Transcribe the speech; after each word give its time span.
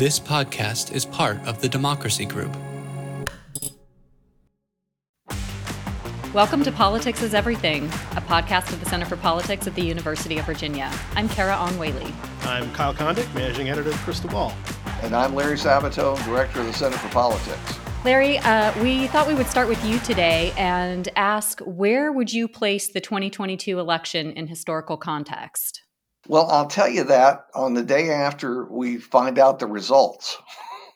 This 0.00 0.18
podcast 0.18 0.94
is 0.94 1.04
part 1.04 1.46
of 1.46 1.60
the 1.60 1.68
Democracy 1.68 2.24
Group. 2.24 2.56
Welcome 6.32 6.62
to 6.62 6.72
Politics 6.72 7.20
is 7.20 7.34
Everything, 7.34 7.84
a 8.16 8.22
podcast 8.22 8.72
of 8.72 8.80
the 8.80 8.88
Center 8.88 9.04
for 9.04 9.18
Politics 9.18 9.66
at 9.66 9.74
the 9.74 9.82
University 9.82 10.38
of 10.38 10.46
Virginia. 10.46 10.90
I'm 11.16 11.28
Carah 11.28 11.60
Ong 11.60 11.76
Whaley. 11.78 12.14
I'm 12.44 12.72
Kyle 12.72 12.94
Kondik, 12.94 13.30
managing 13.34 13.68
editor 13.68 13.90
of 13.90 13.96
Crystal 13.96 14.30
Ball. 14.30 14.54
And 15.02 15.14
I'm 15.14 15.34
Larry 15.34 15.58
Sabato, 15.58 16.16
director 16.24 16.60
of 16.60 16.66
the 16.66 16.72
Center 16.72 16.96
for 16.96 17.10
Politics. 17.10 17.78
Larry, 18.02 18.38
uh, 18.38 18.72
we 18.82 19.06
thought 19.08 19.28
we 19.28 19.34
would 19.34 19.48
start 19.48 19.68
with 19.68 19.84
you 19.84 19.98
today 19.98 20.54
and 20.56 21.10
ask 21.14 21.60
where 21.60 22.10
would 22.10 22.32
you 22.32 22.48
place 22.48 22.88
the 22.90 23.02
2022 23.02 23.78
election 23.78 24.32
in 24.32 24.46
historical 24.46 24.96
context? 24.96 25.82
Well, 26.30 26.48
I'll 26.48 26.68
tell 26.68 26.88
you 26.88 27.02
that 27.04 27.46
on 27.56 27.74
the 27.74 27.82
day 27.82 28.10
after 28.10 28.64
we 28.64 28.98
find 28.98 29.36
out 29.36 29.58
the 29.58 29.66
results. 29.66 30.38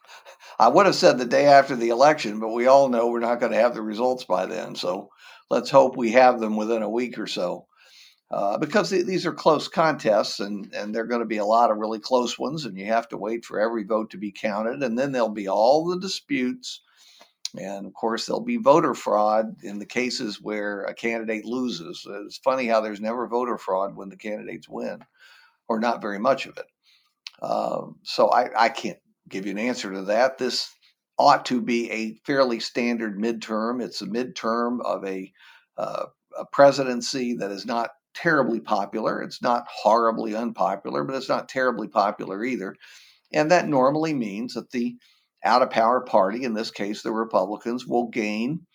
I 0.61 0.69
would 0.69 0.87
have 0.87 0.95
said 0.95 1.19
the 1.19 1.25
day 1.25 1.47
after 1.47 1.75
the 1.75 1.89
election, 1.89 2.39
but 2.39 2.53
we 2.53 2.69
all 2.69 2.89
know 2.89 3.09
we're 3.09 3.19
not 3.19 3.41
going 3.41 3.51
to 3.51 3.59
have 3.59 3.75
the 3.75 3.83
results 3.83 4.23
by 4.23 4.47
then. 4.47 4.77
So 4.77 5.09
let's 5.51 5.71
hope 5.71 5.97
we 5.97 6.13
have 6.13 6.39
them 6.39 6.57
within 6.57 6.85
a 6.85 6.89
week 6.89 7.19
or 7.19 7.27
so. 7.27 7.67
Uh, 8.31 8.59
because 8.59 8.91
th- 8.91 9.07
these 9.07 9.27
are 9.27 9.33
close 9.33 9.67
contests 9.67 10.39
and, 10.39 10.73
and 10.73 10.95
there 10.95 11.03
are 11.03 11.09
going 11.09 11.19
to 11.19 11.27
be 11.27 11.39
a 11.39 11.45
lot 11.45 11.73
of 11.73 11.79
really 11.79 11.99
close 11.99 12.39
ones, 12.39 12.65
and 12.65 12.79
you 12.79 12.87
have 12.87 13.09
to 13.09 13.17
wait 13.17 13.45
for 13.45 13.59
every 13.59 13.83
vote 13.83 14.11
to 14.11 14.17
be 14.19 14.31
counted. 14.31 14.85
And 14.85 14.97
then 14.97 15.11
there'll 15.11 15.29
be 15.31 15.49
all 15.49 15.85
the 15.85 15.99
disputes. 15.99 16.81
And 17.57 17.87
of 17.87 17.95
course, 17.95 18.27
there'll 18.27 18.41
be 18.41 18.57
voter 18.57 18.95
fraud 18.95 19.57
in 19.63 19.79
the 19.79 19.87
cases 19.87 20.41
where 20.41 20.83
a 20.85 20.95
candidate 20.95 21.45
loses. 21.45 22.05
It's 22.27 22.39
funny 22.39 22.67
how 22.67 22.81
there's 22.81 23.01
never 23.01 23.29
voter 23.29 23.59
fraud 23.59 23.97
when 23.97 24.09
the 24.09 24.17
candidates 24.17 24.69
win, 24.69 25.05
or 25.69 25.79
not 25.79 26.03
very 26.03 26.19
much 26.19 26.47
of 26.47 26.57
it. 26.59 26.67
Uh, 27.41 27.87
so 28.03 28.29
I, 28.31 28.65
I 28.65 28.69
can't 28.69 28.99
give 29.29 29.47
you 29.47 29.53
an 29.53 29.59
answer 29.59 29.93
to 29.93 30.03
that. 30.03 30.39
This 30.39 30.69
ought 31.19 31.45
to 31.47 31.61
be 31.61 31.91
a 31.91 32.15
fairly 32.27 32.59
standard 32.59 33.19
midterm. 33.19 33.83
It's 33.83 34.03
a 34.03 34.07
midterm 34.07 34.81
of 34.85 35.05
a, 35.05 35.33
uh, 35.77 36.07
a 36.39 36.45
presidency 36.47 37.35
that 37.35 37.53
is 37.53 37.67
not 37.67 37.91
terribly 38.15 38.61
popular. 38.61 39.23
It's 39.23 39.43
not 39.43 39.67
horribly 39.69 40.35
unpopular, 40.35 41.05
but 41.05 41.15
it's 41.15 41.29
not 41.29 41.49
terribly 41.49 41.89
popular 41.89 42.45
either. 42.45 42.75
And 43.33 43.51
that 43.51 43.69
normally 43.69 44.15
means 44.15 44.55
that 44.55 44.71
the 44.71 44.97
out 45.45 45.63
of 45.63 45.71
power 45.71 46.01
party, 46.01 46.45
in 46.45 46.55
this 46.55 46.71
case 46.71 47.03
the 47.03 47.13
Republicans, 47.13 47.87
will 47.87 48.09
gain 48.09 48.67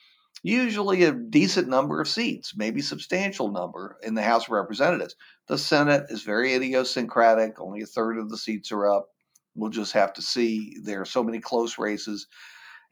usually 0.43 1.03
a 1.03 1.11
decent 1.11 1.67
number 1.67 1.99
of 1.99 2.07
seats, 2.07 2.53
maybe 2.55 2.81
substantial 2.81 3.51
number 3.51 3.97
in 4.03 4.15
the 4.15 4.21
House 4.21 4.45
of 4.45 4.51
Representatives. 4.51 5.15
The 5.47 5.57
Senate 5.57 6.05
is 6.09 6.23
very 6.23 6.53
idiosyncratic, 6.53 7.59
only 7.59 7.81
a 7.81 7.85
third 7.85 8.17
of 8.17 8.29
the 8.29 8.37
seats 8.37 8.71
are 8.71 8.87
up. 8.87 9.09
We'll 9.55 9.71
just 9.71 9.93
have 9.93 10.13
to 10.13 10.21
see. 10.21 10.75
There 10.83 11.01
are 11.01 11.05
so 11.05 11.23
many 11.23 11.39
close 11.39 11.77
races, 11.77 12.27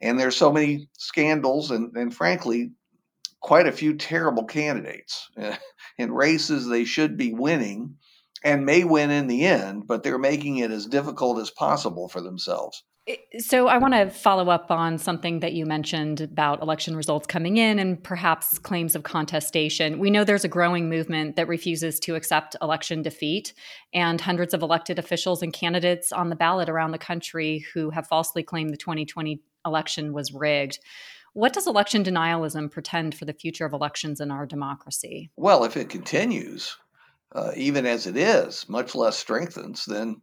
and 0.02 0.18
there 0.18 0.28
are 0.28 0.32
so 0.32 0.52
many 0.52 0.88
scandals, 0.98 1.70
and, 1.70 1.96
and 1.96 2.14
frankly, 2.14 2.72
quite 3.40 3.66
a 3.66 3.72
few 3.72 3.94
terrible 3.94 4.44
candidates 4.44 5.30
in 5.98 6.12
races 6.12 6.66
they 6.66 6.84
should 6.84 7.16
be 7.16 7.32
winning 7.32 7.96
and 8.44 8.66
may 8.66 8.84
win 8.84 9.10
in 9.10 9.26
the 9.26 9.44
end, 9.44 9.86
but 9.86 10.02
they're 10.02 10.18
making 10.18 10.58
it 10.58 10.70
as 10.70 10.86
difficult 10.86 11.40
as 11.40 11.50
possible 11.50 12.08
for 12.08 12.20
themselves. 12.20 12.84
So, 13.38 13.68
I 13.68 13.78
want 13.78 13.94
to 13.94 14.10
follow 14.10 14.50
up 14.50 14.70
on 14.70 14.98
something 14.98 15.40
that 15.40 15.54
you 15.54 15.64
mentioned 15.64 16.20
about 16.20 16.60
election 16.60 16.94
results 16.94 17.26
coming 17.26 17.56
in 17.56 17.78
and 17.78 18.02
perhaps 18.02 18.58
claims 18.58 18.94
of 18.94 19.02
contestation. 19.02 19.98
We 19.98 20.10
know 20.10 20.24
there's 20.24 20.44
a 20.44 20.48
growing 20.48 20.90
movement 20.90 21.36
that 21.36 21.48
refuses 21.48 21.98
to 22.00 22.16
accept 22.16 22.56
election 22.60 23.00
defeat, 23.00 23.54
and 23.94 24.20
hundreds 24.20 24.52
of 24.52 24.62
elected 24.62 24.98
officials 24.98 25.42
and 25.42 25.52
candidates 25.52 26.12
on 26.12 26.28
the 26.28 26.36
ballot 26.36 26.68
around 26.68 26.90
the 26.90 26.98
country 26.98 27.64
who 27.72 27.90
have 27.90 28.06
falsely 28.06 28.42
claimed 28.42 28.70
the 28.70 28.76
2020 28.76 29.40
election 29.64 30.12
was 30.12 30.34
rigged. 30.34 30.78
What 31.32 31.52
does 31.52 31.66
election 31.66 32.04
denialism 32.04 32.70
pretend 32.70 33.14
for 33.14 33.24
the 33.24 33.32
future 33.32 33.64
of 33.64 33.72
elections 33.72 34.20
in 34.20 34.30
our 34.30 34.44
democracy? 34.44 35.30
Well, 35.36 35.64
if 35.64 35.76
it 35.76 35.88
continues, 35.88 36.76
uh, 37.32 37.52
even 37.56 37.86
as 37.86 38.06
it 38.06 38.16
is, 38.16 38.68
much 38.68 38.94
less 38.94 39.16
strengthens, 39.16 39.86
then 39.86 40.20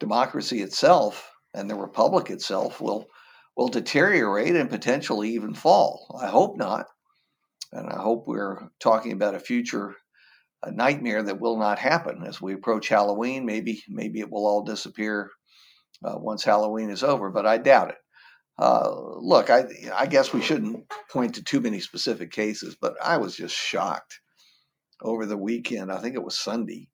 democracy 0.00 0.62
itself 0.62 1.30
and 1.56 1.68
the 1.68 1.74
republic 1.74 2.30
itself 2.30 2.80
will 2.80 3.08
will 3.56 3.68
deteriorate 3.68 4.54
and 4.54 4.68
potentially 4.68 5.30
even 5.30 5.54
fall. 5.54 6.20
I 6.22 6.28
hope 6.28 6.56
not, 6.56 6.86
and 7.72 7.88
I 7.88 8.00
hope 8.00 8.26
we're 8.26 8.68
talking 8.78 9.12
about 9.12 9.34
a 9.34 9.40
future 9.40 9.96
a 10.62 10.70
nightmare 10.70 11.22
that 11.22 11.40
will 11.40 11.58
not 11.58 11.78
happen 11.78 12.24
as 12.26 12.40
we 12.40 12.54
approach 12.54 12.88
Halloween. 12.88 13.46
Maybe 13.46 13.82
maybe 13.88 14.20
it 14.20 14.30
will 14.30 14.46
all 14.46 14.62
disappear 14.62 15.30
uh, 16.04 16.16
once 16.18 16.44
Halloween 16.44 16.90
is 16.90 17.02
over, 17.02 17.30
but 17.30 17.46
I 17.46 17.58
doubt 17.58 17.90
it. 17.90 17.98
Uh, 18.58 18.90
look, 19.18 19.50
I 19.50 19.64
I 19.94 20.06
guess 20.06 20.32
we 20.32 20.42
shouldn't 20.42 20.90
point 21.10 21.34
to 21.36 21.44
too 21.44 21.60
many 21.60 21.80
specific 21.80 22.30
cases, 22.30 22.76
but 22.80 22.94
I 23.02 23.18
was 23.18 23.36
just 23.36 23.54
shocked 23.54 24.20
over 25.02 25.26
the 25.26 25.36
weekend. 25.36 25.92
I 25.92 25.98
think 25.98 26.14
it 26.14 26.24
was 26.24 26.38
Sunday 26.38 26.88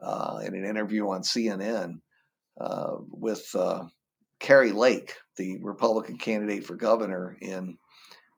uh, 0.00 0.40
in 0.44 0.54
an 0.54 0.64
interview 0.64 1.08
on 1.08 1.22
CNN 1.22 2.00
uh, 2.60 2.96
with 3.10 3.48
uh, 3.54 3.84
Kari 4.40 4.72
Lake, 4.72 5.14
the 5.36 5.58
Republican 5.62 6.18
candidate 6.18 6.64
for 6.64 6.76
governor 6.76 7.36
in 7.40 7.76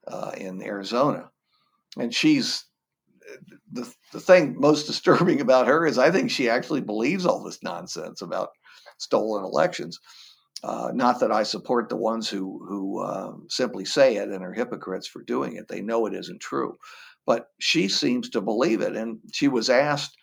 uh, 0.07 0.33
in 0.37 0.63
Arizona, 0.63 1.31
and 1.99 2.15
she's 2.15 2.65
the 3.73 3.93
the 4.13 4.21
thing 4.21 4.57
most 4.59 4.87
disturbing 4.87 5.41
about 5.41 5.67
her 5.67 5.87
is 5.87 5.99
I 5.99 6.11
think 6.11 6.31
she 6.31 6.49
actually 6.49 6.81
believes 6.81 7.27
all 7.27 7.43
this 7.43 7.63
nonsense 7.63 8.23
about 8.23 8.51
stolen 8.99 9.45
elections. 9.45 9.99
Uh, 10.65 10.91
not 10.93 11.21
that 11.21 11.31
I 11.31 11.45
support 11.45 11.89
the 11.89 11.97
ones 11.97 12.29
who 12.29 12.65
who 12.69 13.01
uh, 13.01 13.33
simply 13.49 13.85
say 13.85 14.17
it 14.17 14.29
and 14.29 14.43
are 14.43 14.53
hypocrites 14.53 15.07
for 15.07 15.23
doing 15.23 15.57
it. 15.57 15.69
They 15.69 15.81
know 15.81 16.07
it 16.07 16.15
isn't 16.15 16.41
true, 16.41 16.77
but 17.27 17.49
she 17.61 17.89
seems 17.89 18.29
to 18.31 18.41
believe 18.41 18.81
it. 18.81 18.97
And 18.97 19.19
she 19.33 19.47
was 19.47 19.71
asked 19.71 20.17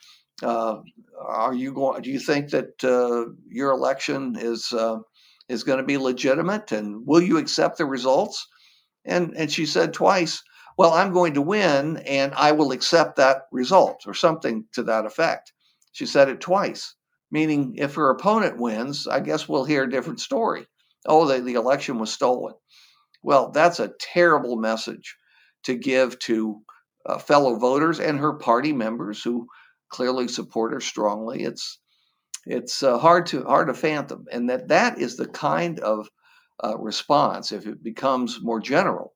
uh, 0.44 0.78
are 1.19 1.53
you 1.53 1.73
going? 1.73 2.01
Do 2.01 2.09
you 2.09 2.19
think 2.19 2.50
that 2.51 2.84
uh, 2.84 3.31
your 3.47 3.72
election 3.72 4.35
is 4.38 4.72
uh, 4.73 4.97
is 5.47 5.63
going 5.63 5.79
to 5.79 5.85
be 5.85 5.97
legitimate, 5.97 6.72
and 6.72 7.06
will 7.06 7.22
you 7.22 7.38
accept 7.38 7.78
the 7.78 7.85
results? 7.85 8.45
And 9.06 9.34
and 9.38 9.51
she 9.51 9.66
said 9.66 9.94
twice, 9.94 10.44
"Well, 10.78 10.91
I'm 10.94 11.13
going 11.13 11.34
to 11.35 11.41
win, 11.41 11.97
and 11.97 12.34
I 12.35 12.51
will 12.51 12.72
accept 12.72 13.16
that 13.16 13.44
result," 13.51 14.03
or 14.06 14.13
something 14.13 14.66
to 14.74 14.84
that 14.84 15.06
effect. 15.06 15.53
She 15.94 16.06
said 16.06 16.28
it 16.28 16.41
twice, 16.41 16.95
meaning 17.31 17.75
if 17.78 17.95
her 17.95 18.09
opponent 18.09 18.57
wins, 18.57 19.07
I 19.07 19.22
guess 19.22 19.47
we'll 19.47 19.63
hear 19.63 19.84
a 19.84 19.90
different 19.90 20.19
story. 20.19 20.68
Oh, 21.06 21.25
the, 21.25 21.40
the 21.40 21.53
election 21.53 22.00
was 22.00 22.12
stolen. 22.12 22.56
Well, 23.24 23.51
that's 23.51 23.79
a 23.79 23.94
terrible 24.00 24.57
message 24.57 25.16
to 25.63 25.75
give 25.75 26.19
to 26.19 26.62
uh, 27.06 27.19
fellow 27.19 27.56
voters 27.56 28.00
and 28.00 28.19
her 28.19 28.34
party 28.34 28.74
members 28.74 29.24
who 29.24 29.47
clearly 29.90 30.28
support 30.28 30.73
her 30.73 30.81
strongly. 30.81 31.44
It's 31.44 31.79
it's 32.46 32.84
uh, 32.84 32.97
hard 33.00 33.25
to 33.28 33.44
hard 33.44 33.68
to 33.68 33.73
fathom, 33.73 34.25
and 34.31 34.50
that 34.50 34.68
that 34.68 35.00
is 35.00 35.18
the 35.18 35.28
kind 35.28 35.79
of 35.79 36.07
uh, 36.63 36.78
response, 36.78 37.51
if 37.51 37.66
it 37.66 37.84
becomes 37.84 38.41
more 38.41 38.59
general, 38.59 39.13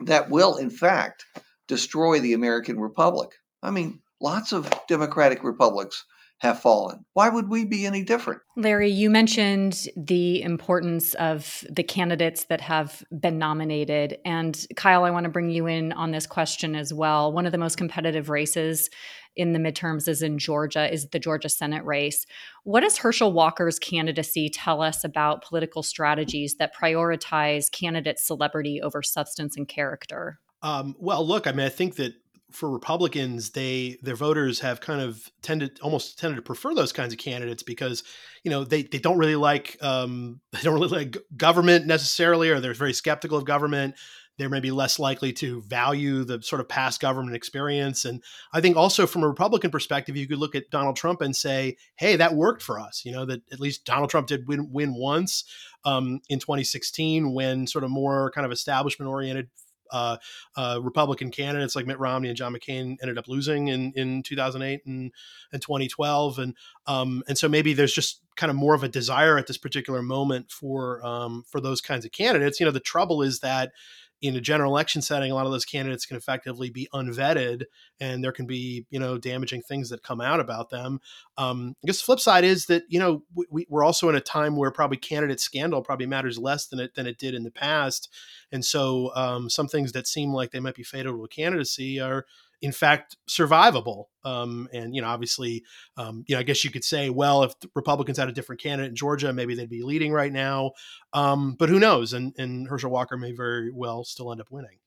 that 0.00 0.30
will 0.30 0.56
in 0.56 0.70
fact 0.70 1.24
destroy 1.66 2.20
the 2.20 2.34
American 2.34 2.78
Republic. 2.78 3.30
I 3.62 3.70
mean, 3.70 4.00
lots 4.20 4.52
of 4.52 4.70
democratic 4.88 5.42
republics 5.44 6.04
have 6.42 6.60
fallen. 6.60 7.04
Why 7.12 7.28
would 7.28 7.48
we 7.48 7.64
be 7.64 7.86
any 7.86 8.02
different? 8.02 8.42
Larry, 8.56 8.90
you 8.90 9.10
mentioned 9.10 9.86
the 9.96 10.42
importance 10.42 11.14
of 11.14 11.64
the 11.70 11.84
candidates 11.84 12.46
that 12.46 12.60
have 12.60 13.04
been 13.16 13.38
nominated. 13.38 14.18
And 14.24 14.66
Kyle, 14.74 15.04
I 15.04 15.10
want 15.10 15.22
to 15.22 15.30
bring 15.30 15.50
you 15.50 15.68
in 15.68 15.92
on 15.92 16.10
this 16.10 16.26
question 16.26 16.74
as 16.74 16.92
well. 16.92 17.32
One 17.32 17.46
of 17.46 17.52
the 17.52 17.58
most 17.58 17.78
competitive 17.78 18.28
races 18.28 18.90
in 19.36 19.52
the 19.52 19.60
midterms 19.60 20.08
is 20.08 20.20
in 20.20 20.36
Georgia, 20.36 20.92
is 20.92 21.10
the 21.10 21.20
Georgia 21.20 21.48
Senate 21.48 21.84
race. 21.84 22.26
What 22.64 22.80
does 22.80 22.98
Herschel 22.98 23.32
Walker's 23.32 23.78
candidacy 23.78 24.48
tell 24.48 24.82
us 24.82 25.04
about 25.04 25.44
political 25.44 25.84
strategies 25.84 26.56
that 26.56 26.74
prioritize 26.74 27.70
candidate 27.70 28.18
celebrity 28.18 28.82
over 28.82 29.00
substance 29.00 29.56
and 29.56 29.68
character? 29.68 30.40
Um, 30.60 30.96
well, 30.98 31.24
look, 31.26 31.46
I 31.46 31.52
mean, 31.52 31.66
I 31.66 31.70
think 31.70 31.96
that 31.96 32.14
for 32.52 32.70
Republicans, 32.70 33.50
they 33.50 33.98
their 34.02 34.14
voters 34.14 34.60
have 34.60 34.80
kind 34.80 35.00
of 35.00 35.30
tended 35.42 35.78
almost 35.80 36.18
tended 36.18 36.36
to 36.36 36.42
prefer 36.42 36.74
those 36.74 36.92
kinds 36.92 37.12
of 37.12 37.18
candidates 37.18 37.62
because 37.62 38.04
you 38.44 38.50
know 38.50 38.64
they 38.64 38.82
they 38.82 38.98
don't 38.98 39.18
really 39.18 39.36
like 39.36 39.76
um, 39.82 40.40
they 40.52 40.60
don't 40.60 40.74
really 40.74 40.88
like 40.88 41.16
government 41.36 41.86
necessarily, 41.86 42.50
or 42.50 42.60
they're 42.60 42.74
very 42.74 42.92
skeptical 42.92 43.38
of 43.38 43.44
government. 43.44 43.94
They're 44.38 44.48
maybe 44.48 44.70
less 44.70 44.98
likely 44.98 45.32
to 45.34 45.60
value 45.62 46.24
the 46.24 46.42
sort 46.42 46.60
of 46.60 46.68
past 46.68 47.00
government 47.00 47.36
experience. 47.36 48.06
And 48.06 48.22
I 48.52 48.62
think 48.62 48.76
also 48.76 49.06
from 49.06 49.22
a 49.22 49.28
Republican 49.28 49.70
perspective, 49.70 50.16
you 50.16 50.26
could 50.26 50.38
look 50.38 50.54
at 50.54 50.70
Donald 50.70 50.96
Trump 50.96 51.20
and 51.20 51.36
say, 51.36 51.76
"Hey, 51.96 52.16
that 52.16 52.34
worked 52.34 52.62
for 52.62 52.80
us." 52.80 53.02
You 53.04 53.12
know 53.12 53.26
that 53.26 53.42
at 53.52 53.60
least 53.60 53.84
Donald 53.84 54.10
Trump 54.10 54.28
did 54.28 54.48
win 54.48 54.70
win 54.72 54.94
once 54.94 55.44
um, 55.84 56.20
in 56.28 56.38
2016 56.38 57.34
when 57.34 57.66
sort 57.66 57.84
of 57.84 57.90
more 57.90 58.30
kind 58.30 58.44
of 58.44 58.52
establishment 58.52 59.10
oriented 59.10 59.48
uh, 59.92 60.16
uh, 60.56 60.80
Republican 60.82 61.30
candidates 61.30 61.76
like 61.76 61.86
Mitt 61.86 61.98
Romney 61.98 62.28
and 62.28 62.36
John 62.36 62.54
McCain 62.54 62.96
ended 63.02 63.18
up 63.18 63.28
losing 63.28 63.68
in, 63.68 63.92
in 63.94 64.22
2008 64.22 64.84
and, 64.86 65.12
and 65.52 65.62
2012. 65.62 66.38
And, 66.38 66.56
um, 66.86 67.22
and 67.28 67.38
so 67.38 67.48
maybe 67.48 67.74
there's 67.74 67.92
just 67.92 68.22
kind 68.34 68.50
of 68.50 68.56
more 68.56 68.74
of 68.74 68.82
a 68.82 68.88
desire 68.88 69.38
at 69.38 69.46
this 69.46 69.58
particular 69.58 70.02
moment 70.02 70.50
for, 70.50 71.04
um, 71.04 71.44
for 71.46 71.60
those 71.60 71.80
kinds 71.80 72.04
of 72.04 72.12
candidates. 72.12 72.58
You 72.58 72.66
know, 72.66 72.72
the 72.72 72.80
trouble 72.80 73.22
is 73.22 73.40
that, 73.40 73.72
in 74.22 74.36
a 74.36 74.40
general 74.40 74.72
election 74.72 75.02
setting, 75.02 75.32
a 75.32 75.34
lot 75.34 75.46
of 75.46 75.52
those 75.52 75.64
candidates 75.64 76.06
can 76.06 76.16
effectively 76.16 76.70
be 76.70 76.88
unvetted, 76.94 77.64
and 78.00 78.22
there 78.22 78.32
can 78.32 78.46
be 78.46 78.86
you 78.88 78.98
know 78.98 79.18
damaging 79.18 79.62
things 79.62 79.90
that 79.90 80.04
come 80.04 80.20
out 80.20 80.38
about 80.40 80.70
them. 80.70 81.00
Um, 81.36 81.74
I 81.82 81.86
guess 81.88 81.98
the 81.98 82.04
flip 82.04 82.20
side 82.20 82.44
is 82.44 82.66
that 82.66 82.84
you 82.88 83.00
know 83.00 83.24
we, 83.50 83.66
we're 83.68 83.84
also 83.84 84.08
in 84.08 84.14
a 84.14 84.20
time 84.20 84.56
where 84.56 84.70
probably 84.70 84.96
candidate 84.96 85.40
scandal 85.40 85.82
probably 85.82 86.06
matters 86.06 86.38
less 86.38 86.66
than 86.68 86.78
it 86.78 86.94
than 86.94 87.06
it 87.06 87.18
did 87.18 87.34
in 87.34 87.42
the 87.42 87.50
past, 87.50 88.08
and 88.52 88.64
so 88.64 89.14
um, 89.16 89.50
some 89.50 89.66
things 89.66 89.92
that 89.92 90.06
seem 90.06 90.32
like 90.32 90.52
they 90.52 90.60
might 90.60 90.76
be 90.76 90.84
fatal 90.84 91.12
to 91.12 91.24
a 91.24 91.28
candidacy 91.28 92.00
are 92.00 92.24
in 92.62 92.72
fact 92.72 93.16
survivable. 93.28 94.04
Um, 94.24 94.68
and 94.72 94.94
you 94.94 95.02
know, 95.02 95.08
obviously, 95.08 95.64
um, 95.96 96.24
you 96.26 96.34
know, 96.34 96.40
I 96.40 96.44
guess 96.44 96.64
you 96.64 96.70
could 96.70 96.84
say, 96.84 97.10
well, 97.10 97.42
if 97.42 97.52
Republicans 97.74 98.16
had 98.16 98.28
a 98.28 98.32
different 98.32 98.62
candidate 98.62 98.90
in 98.90 98.96
Georgia, 98.96 99.32
maybe 99.32 99.54
they'd 99.54 99.68
be 99.68 99.82
leading 99.82 100.12
right 100.12 100.32
now. 100.32 100.72
Um, 101.12 101.56
but 101.58 101.68
who 101.68 101.80
knows? 101.80 102.12
And, 102.12 102.32
and 102.38 102.68
Herschel 102.68 102.90
Walker 102.90 103.16
may 103.16 103.32
very 103.32 103.70
well 103.72 104.04
still 104.04 104.30
end 104.30 104.40
up 104.40 104.50
winning. 104.50 104.78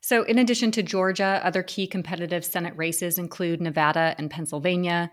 So, 0.00 0.24
in 0.24 0.38
addition 0.38 0.72
to 0.72 0.82
Georgia, 0.82 1.40
other 1.44 1.62
key 1.62 1.86
competitive 1.86 2.44
Senate 2.44 2.74
races 2.76 3.18
include 3.18 3.60
Nevada 3.60 4.16
and 4.18 4.28
Pennsylvania. 4.28 5.10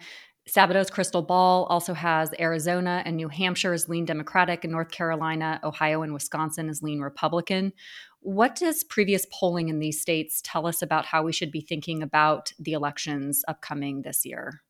Sabato's 0.48 0.90
crystal 0.90 1.22
ball 1.22 1.66
also 1.66 1.94
has 1.94 2.32
Arizona 2.40 3.04
and 3.06 3.18
New 3.18 3.28
Hampshire 3.28 3.74
as 3.74 3.90
lean 3.90 4.06
Democratic, 4.06 4.64
and 4.64 4.72
North 4.72 4.92
Carolina, 4.92 5.60
Ohio, 5.64 6.02
and 6.02 6.14
Wisconsin 6.14 6.70
as 6.70 6.82
lean 6.82 7.02
Republican. 7.02 7.74
What 8.22 8.56
does 8.56 8.84
previous 8.84 9.26
polling 9.32 9.70
in 9.70 9.80
these 9.80 10.02
states 10.02 10.42
tell 10.44 10.66
us 10.66 10.82
about 10.82 11.06
how 11.06 11.24
we 11.24 11.34
should 11.34 11.52
be 11.52 11.62
thinking 11.62 12.02
about 12.02 12.54
the 12.60 12.74
elections 12.74 13.44
upcoming 13.48 14.02
this 14.02 14.26
year? 14.26 14.62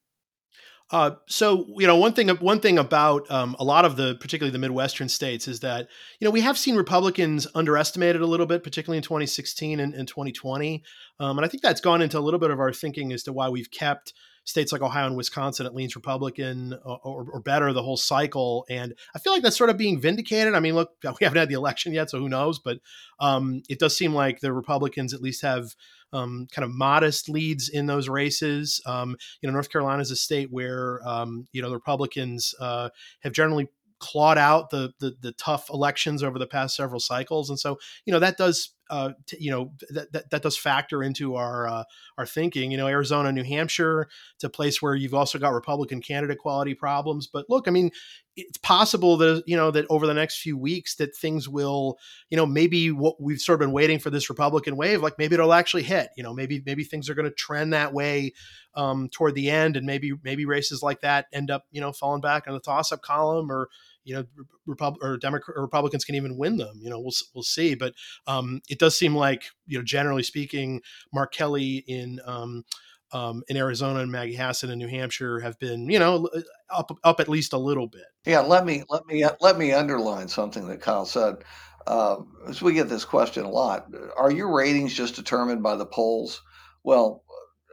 Uh, 0.90 1.12
so 1.28 1.66
you 1.78 1.86
know 1.86 1.98
one 1.98 2.14
thing 2.14 2.30
one 2.38 2.62
thing 2.62 2.80
about 2.80 3.30
um, 3.30 3.58
a 3.60 3.64
lot 3.64 3.84
of 3.84 3.98
the 3.98 4.16
particularly 4.22 4.54
the 4.54 4.58
midwestern 4.58 5.10
states 5.10 5.46
is 5.46 5.60
that 5.60 5.90
you 6.18 6.26
know 6.26 6.32
we 6.32 6.40
have 6.40 6.58
seen 6.58 6.78
republicans 6.78 7.46
underestimated 7.54 8.22
a 8.22 8.26
little 8.26 8.46
bit 8.46 8.64
particularly 8.64 8.96
in 8.96 9.04
2016 9.04 9.82
and, 9.82 9.94
and 9.94 10.08
2020 10.08 10.82
um, 11.20 11.38
and 11.38 11.46
i 11.46 11.50
think 11.50 11.62
that's 11.62 11.82
gone 11.82 12.02
into 12.02 12.18
a 12.18 12.22
little 12.22 12.40
bit 12.40 12.52
of 12.52 12.62
our 12.62 12.72
thinking 12.72 13.12
as 13.12 13.24
to 13.24 13.34
why 13.34 13.50
we've 13.50 13.70
kept 13.70 14.14
states 14.48 14.72
like 14.72 14.82
Ohio 14.82 15.06
and 15.06 15.18
Wisconsin, 15.18 15.66
it 15.66 15.76
leans 15.76 15.96
Republican 15.96 16.74
or, 16.86 17.00
or, 17.04 17.28
or, 17.34 17.40
better 17.42 17.74
the 17.74 17.84
whole 17.84 17.98
cycle. 17.98 18.66
And 18.70 18.94
I 19.14 19.20
feel 19.20 19.34
like 19.34 19.44
that's 19.44 19.58
sort 19.58 19.70
of 19.70 19.78
being 19.78 20.00
vindicated. 20.00 20.56
I 20.56 20.62
mean, 20.62 20.74
look, 20.74 20.92
we 21.04 21.24
haven't 21.24 21.38
had 21.38 21.50
the 21.50 21.56
election 21.56 21.94
yet, 21.94 22.10
so 22.10 22.18
who 22.18 22.30
knows? 22.30 22.58
But 22.58 22.80
um, 23.20 23.62
it 23.68 23.78
does 23.78 23.96
seem 23.96 24.14
like 24.14 24.40
the 24.40 24.54
Republicans 24.54 25.14
at 25.14 25.22
least 25.22 25.42
have 25.42 25.76
um, 26.14 26.48
kind 26.50 26.64
of 26.64 26.72
modest 26.72 27.28
leads 27.28 27.68
in 27.68 27.88
those 27.88 28.08
races. 28.08 28.82
Um, 28.86 29.18
you 29.42 29.48
know, 29.48 29.54
North 29.54 29.70
Carolina 29.70 30.02
is 30.02 30.12
a 30.12 30.16
state 30.16 30.48
where 30.50 31.02
um, 31.06 31.48
you 31.52 31.62
know 31.62 31.70
the 31.70 31.76
Republicans 31.76 32.56
uh, 32.62 32.90
have 33.22 33.34
generally 33.34 33.68
clawed 34.00 34.38
out 34.38 34.70
the, 34.70 34.94
the, 35.00 35.16
the 35.20 35.32
tough 35.34 35.70
elections 35.72 36.24
over 36.24 36.40
the 36.40 36.48
past 36.48 36.78
several 36.78 37.02
cycles, 37.02 37.50
and 37.50 37.60
so 37.60 37.78
you 38.06 38.14
know 38.14 38.20
that 38.20 38.38
does 38.38 38.74
uh, 38.90 39.12
t- 39.26 39.38
you 39.40 39.52
know 39.52 39.72
that, 39.90 40.12
that, 40.12 40.30
that 40.30 40.42
does 40.42 40.58
factor 40.58 41.04
into 41.04 41.36
our 41.36 41.68
uh, 41.68 41.84
our 42.18 42.26
thinking. 42.26 42.72
You 42.72 42.78
know, 42.78 42.88
Arizona, 42.88 43.32
New 43.32 43.44
Hampshire, 43.44 44.08
it's 44.36 44.44
a 44.44 44.50
place 44.50 44.82
where 44.82 44.96
you've 44.96 45.14
also 45.14 45.40
got 45.40 45.54
Republican 45.54 46.02
candidate 46.02 46.38
quality 46.38 46.74
problems. 46.74 47.28
But 47.28 47.46
look, 47.50 47.68
I 47.68 47.72
mean, 47.72 47.92
it's 48.36 48.58
possible 48.60 49.18
that 49.18 49.44
you 49.48 49.58
know 49.58 49.72
that 49.72 49.86
over 49.90 50.08
the 50.08 50.14
next 50.14 50.40
few 50.42 50.58
weeks 50.58 50.96
that 50.96 51.16
things 51.16 51.50
will, 51.50 51.98
you 52.30 52.38
know, 52.38 52.46
maybe 52.46 52.92
what 52.92 53.22
we've 53.22 53.40
sort 53.40 53.56
of 53.56 53.60
been 53.60 53.74
waiting 53.74 54.00
for 54.00 54.10
this 54.10 54.30
Republican 54.30 54.78
wave, 54.78 55.02
like 55.02 55.18
maybe 55.18 55.34
it'll 55.34 55.54
actually 55.54 55.84
hit. 55.84 56.10
You 56.16 56.24
know, 56.24 56.34
maybe 56.34 56.62
maybe 56.66 56.84
things 56.84 57.10
are 57.10 57.16
going 57.16 57.30
to 57.30 57.36
trend 57.36 57.74
that 57.74 57.94
way 57.94 58.34
um, 58.76 59.10
toward 59.10 59.36
the 59.36 59.50
end, 59.50 59.76
and 59.76 59.86
maybe 59.86 60.14
maybe 60.24 60.46
races 60.46 60.84
like 60.84 61.02
that 61.02 61.26
end 61.34 61.52
up 61.52 61.66
you 61.72 61.82
know 61.82 61.92
falling 61.92 62.22
back 62.22 62.48
on 62.48 62.54
the 62.54 62.60
toss 62.60 62.92
up 62.92 63.02
column 63.02 63.52
or 63.52 63.70
you 64.08 64.16
know, 64.16 64.24
Repub- 64.66 64.98
or 65.02 65.18
Democrat 65.18 65.58
or 65.58 65.64
Republicans 65.64 66.06
can 66.06 66.16
even 66.16 66.38
win 66.38 66.56
them. 66.56 66.80
You 66.82 66.90
know, 66.90 67.00
we'll 67.00 67.14
we'll 67.36 67.44
see. 67.44 67.76
But 67.76 67.94
um, 68.26 68.62
it 68.70 68.80
does 68.80 68.98
seem 68.98 69.14
like 69.14 69.44
you 69.66 69.78
know, 69.78 69.84
generally 69.84 70.24
speaking, 70.24 70.82
Mark 71.14 71.34
Kelly 71.34 71.84
in 71.88 72.22
um, 72.26 72.64
um, 73.12 73.44
in 73.50 73.58
Arizona 73.58 74.00
and 74.00 74.12
Maggie 74.12 74.36
Hassan 74.36 74.70
in 74.70 74.80
New 74.80 74.88
Hampshire 74.88 75.42
have 75.42 75.60
been, 75.60 75.90
you 75.90 76.00
know, 76.00 76.30
up 76.70 76.90
up 77.04 77.20
at 77.20 77.28
least 77.28 77.52
a 77.52 77.58
little 77.58 77.88
bit. 77.88 78.06
Yeah, 78.26 78.40
let 78.40 78.66
me 78.66 78.84
let 78.90 79.06
me 79.08 79.26
let 79.42 79.58
me 79.58 79.74
underline 79.74 80.30
something 80.30 80.68
that 80.68 80.82
Kyle 80.82 81.06
said. 81.06 81.44
Uh, 81.86 82.18
as 82.50 82.62
we 82.62 82.74
get 82.74 82.90
this 82.90 83.06
question 83.06 83.46
a 83.46 83.50
lot, 83.50 83.88
are 84.18 84.32
your 84.32 84.54
ratings 84.54 84.94
just 84.94 85.16
determined 85.16 85.64
by 85.64 85.76
the 85.76 85.86
polls? 85.86 86.42
Well, 86.84 87.24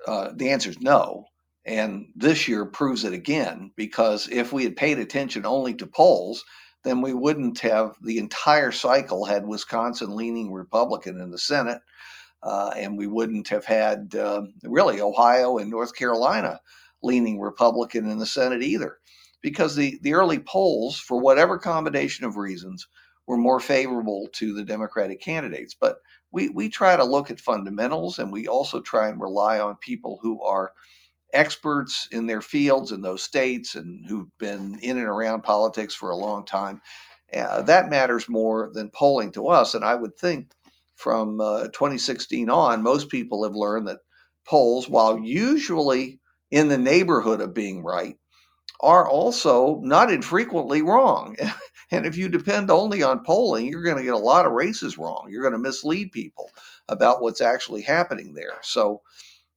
uh, 0.07 0.31
the 0.35 0.51
answer 0.51 0.71
is 0.71 0.81
no. 0.81 1.27
And 1.67 2.09
this 2.15 2.47
year 2.47 2.67
proves 2.67 3.05
it 3.05 3.13
again, 3.15 3.71
because 3.77 4.29
if 4.29 4.53
we 4.53 4.65
had 4.65 4.77
paid 4.77 4.99
attention 4.99 5.47
only 5.47 5.75
to 5.75 5.87
polls, 5.87 6.45
then 6.83 7.01
we 7.01 7.15
wouldn't 7.15 7.59
have 7.61 7.97
the 8.03 8.19
entire 8.19 8.71
cycle 8.71 9.25
had 9.25 9.47
Wisconsin 9.47 10.15
leaning 10.15 10.53
Republican 10.53 11.21
in 11.21 11.31
the 11.31 11.39
Senate. 11.39 11.81
Uh, 12.43 12.71
and 12.77 12.99
we 12.99 13.07
wouldn't 13.07 13.49
have 13.49 13.65
had 13.65 14.15
uh, 14.15 14.43
really 14.65 15.01
Ohio 15.01 15.57
and 15.57 15.71
North 15.71 15.95
Carolina 15.95 16.61
leaning 17.03 17.41
Republican 17.41 18.11
in 18.11 18.19
the 18.19 18.27
Senate 18.27 18.63
either, 18.63 18.99
because 19.41 19.75
the, 19.75 19.99
the 20.03 20.13
early 20.13 20.39
polls, 20.39 20.99
for 20.99 21.19
whatever 21.19 21.57
combination 21.57 22.27
of 22.27 22.37
reasons, 22.37 22.87
were 23.27 23.39
more 23.39 23.61
favorable 23.61 24.29
to 24.33 24.53
the 24.53 24.65
Democratic 24.65 25.23
candidates. 25.23 25.75
But 25.75 25.97
we, 26.33 26.51
we 26.51 26.69
try 26.69 26.97
to 26.97 27.05
look 27.05 27.31
at 27.31 27.41
fundamentals 27.41 28.19
and 28.19 28.31
we 28.31 28.47
also 28.47 28.83
try 28.83 29.09
and 29.09 29.19
rely 29.19 29.59
on 29.59 29.77
people 29.77 30.19
who 30.21 30.43
are 30.43 30.73
experts 31.35 32.09
in 32.13 32.27
their 32.27 32.41
fields 32.41 32.93
in 32.93 33.03
those 33.03 33.23
states 33.23 33.75
and 33.75 34.07
who've 34.09 34.29
been 34.39 34.79
in 34.81 34.99
and 34.99 35.07
around 35.07 35.43
politics 35.43 35.95
for 35.95 36.11
a 36.11 36.17
long 36.17 36.45
time. 36.47 36.81
Uh, 37.35 37.63
that 37.63 37.91
matters 37.91 38.29
more 38.29 38.71
than 38.75 38.91
polling 38.91 39.33
to 39.33 39.49
us. 39.49 39.75
And 39.75 39.85
I 39.85 39.95
would 39.95 40.17
think 40.17 40.53
from 40.97 41.41
uh, 41.41 41.65
2016 41.65 42.49
on, 42.51 42.83
most 42.83 43.09
people 43.09 43.45
have 43.45 43.55
learned 43.55 43.89
that 43.89 43.99
polls, 44.47 44.89
while 44.89 45.19
usually 45.19 46.21
in 46.51 46.69
the 46.69 46.79
neighborhood 46.79 47.41
of 47.41 47.55
being 47.55 47.83
right, 47.83 48.17
are 48.81 49.09
also 49.09 49.81
not 49.83 50.13
infrequently 50.13 50.83
wrong. 50.83 51.37
and 51.91 52.07
if 52.07 52.17
you 52.17 52.29
depend 52.29 52.71
only 52.71 53.03
on 53.03 53.25
polling, 53.25 53.67
you're 53.67 53.83
going 53.83 53.97
to 53.97 54.03
get 54.05 54.15
a 54.15 54.19
lot 54.19 54.47
of 54.47 54.53
races 54.53 54.99
wrong. 54.99 55.27
You're 55.31 55.43
going 55.43 55.55
to 55.55 55.59
mislead 55.59 56.13
people 56.13 56.51
about 56.89 57.23
what's 57.23 57.41
actually 57.41 57.83
happening 57.83 58.35
there. 58.35 58.59
So 58.63 59.03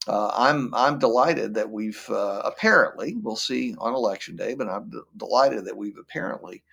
uh, 0.08 0.32
I'm 0.36 0.74
I'm 0.74 1.00
delighted 1.00 1.54
that 1.56 1.70
we've 1.70 2.04
uh, 2.10 2.42
apparently 2.44 3.16
we'll 3.22 3.36
see 3.36 3.76
on 3.78 3.94
election 3.94 4.36
day, 4.36 4.54
but 4.54 4.70
I'm 4.70 4.90
d- 4.90 5.00
delighted 5.18 5.66
that 5.66 5.78
we've 5.78 5.98
apparently 5.98 6.64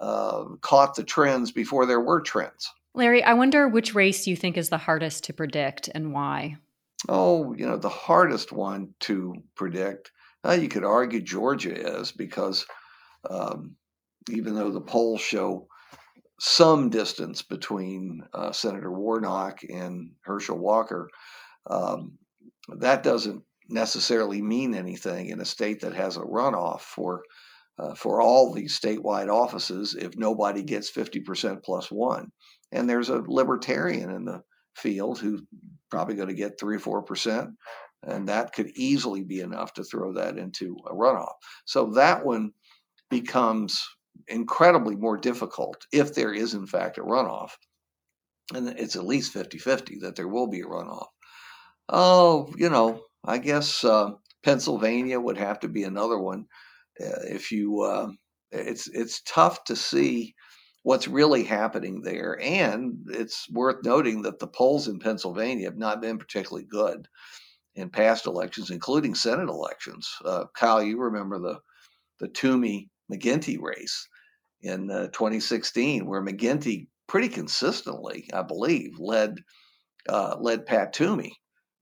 uh, 0.00 0.44
caught 0.60 0.94
the 0.94 1.04
trends 1.04 1.50
before 1.50 1.86
there 1.86 2.00
were 2.00 2.20
trends. 2.20 2.70
Larry, 2.94 3.22
I 3.24 3.34
wonder 3.34 3.68
which 3.68 3.94
race 3.94 4.26
you 4.26 4.36
think 4.36 4.56
is 4.56 4.68
the 4.68 4.78
hardest 4.78 5.24
to 5.24 5.32
predict 5.32 5.88
and 5.94 6.12
why. 6.12 6.56
Oh, 7.08 7.54
you 7.54 7.66
know, 7.66 7.76
the 7.76 7.88
hardest 7.88 8.52
one 8.52 8.94
to 9.00 9.34
predict. 9.54 10.12
Uh, 10.44 10.52
you 10.52 10.68
could 10.68 10.84
argue 10.84 11.20
Georgia 11.20 11.98
is 11.98 12.12
because 12.12 12.66
um, 13.28 13.76
even 14.30 14.54
though 14.54 14.70
the 14.70 14.80
polls 14.80 15.20
show 15.20 15.66
some 16.38 16.90
distance 16.90 17.42
between 17.42 18.22
uh, 18.32 18.52
Senator 18.52 18.92
Warnock 18.92 19.62
and 19.64 20.10
Herschel 20.22 20.58
Walker. 20.58 21.08
Um, 21.66 22.18
that 22.68 23.02
doesn't 23.02 23.42
necessarily 23.68 24.42
mean 24.42 24.74
anything 24.74 25.28
in 25.28 25.40
a 25.40 25.44
state 25.44 25.80
that 25.80 25.94
has 25.94 26.16
a 26.16 26.20
runoff 26.20 26.80
for 26.80 27.22
uh, 27.78 27.94
for 27.94 28.20
all 28.22 28.52
these 28.52 28.78
statewide 28.78 29.28
offices 29.28 29.96
if 29.98 30.16
nobody 30.16 30.62
gets 30.62 30.92
50% 30.92 31.62
plus 31.64 31.90
one. 31.90 32.30
And 32.70 32.88
there's 32.88 33.08
a 33.08 33.24
libertarian 33.26 34.10
in 34.10 34.24
the 34.24 34.42
field 34.76 35.18
who's 35.18 35.42
probably 35.90 36.14
going 36.14 36.28
to 36.28 36.34
get 36.34 36.58
three 36.58 36.76
or 36.76 36.80
four 36.80 37.02
percent, 37.02 37.50
and 38.02 38.28
that 38.28 38.52
could 38.52 38.70
easily 38.76 39.24
be 39.24 39.40
enough 39.40 39.72
to 39.74 39.84
throw 39.84 40.12
that 40.14 40.38
into 40.38 40.76
a 40.88 40.94
runoff. 40.94 41.34
So 41.64 41.86
that 41.94 42.24
one 42.24 42.52
becomes 43.10 43.82
incredibly 44.28 44.96
more 44.96 45.16
difficult 45.16 45.86
if 45.92 46.14
there 46.14 46.32
is 46.32 46.54
in 46.54 46.66
fact 46.66 46.98
a 46.98 47.02
runoff. 47.02 47.50
And 48.52 48.68
it's 48.68 48.96
at 48.96 49.06
least 49.06 49.32
50 49.32 49.58
50 49.58 49.98
that 50.00 50.16
there 50.16 50.28
will 50.28 50.48
be 50.48 50.60
a 50.60 50.66
runoff. 50.66 51.06
Oh, 51.88 52.52
you 52.56 52.68
know, 52.70 53.02
I 53.24 53.38
guess 53.38 53.84
uh, 53.84 54.12
Pennsylvania 54.42 55.20
would 55.20 55.36
have 55.38 55.60
to 55.60 55.68
be 55.68 55.84
another 55.84 56.18
one. 56.18 56.46
Uh, 57.00 57.24
if 57.28 57.50
you, 57.52 57.80
uh, 57.82 58.10
it's 58.52 58.88
it's 58.88 59.22
tough 59.26 59.64
to 59.64 59.76
see 59.76 60.34
what's 60.82 61.08
really 61.08 61.44
happening 61.44 62.02
there, 62.02 62.38
and 62.40 62.96
it's 63.10 63.48
worth 63.50 63.84
noting 63.84 64.22
that 64.22 64.38
the 64.38 64.46
polls 64.46 64.88
in 64.88 64.98
Pennsylvania 64.98 65.66
have 65.66 65.78
not 65.78 66.00
been 66.00 66.18
particularly 66.18 66.66
good 66.66 67.08
in 67.76 67.90
past 67.90 68.26
elections, 68.26 68.70
including 68.70 69.14
Senate 69.14 69.48
elections. 69.50 70.08
Uh, 70.24 70.44
Kyle, 70.56 70.82
you 70.82 70.98
remember 71.00 71.38
the 71.38 71.60
the 72.20 72.28
Toomey 72.28 72.90
McGinty 73.12 73.60
race 73.60 74.08
in 74.62 74.90
uh, 74.90 75.08
2016, 75.08 76.06
where 76.06 76.22
McGinty 76.24 76.88
pretty 77.08 77.28
consistently, 77.28 78.28
I 78.34 78.42
believe, 78.42 78.98
led 78.98 79.38
uh, 80.08 80.36
led 80.40 80.66
Pat 80.66 80.92
Toomey 80.92 81.34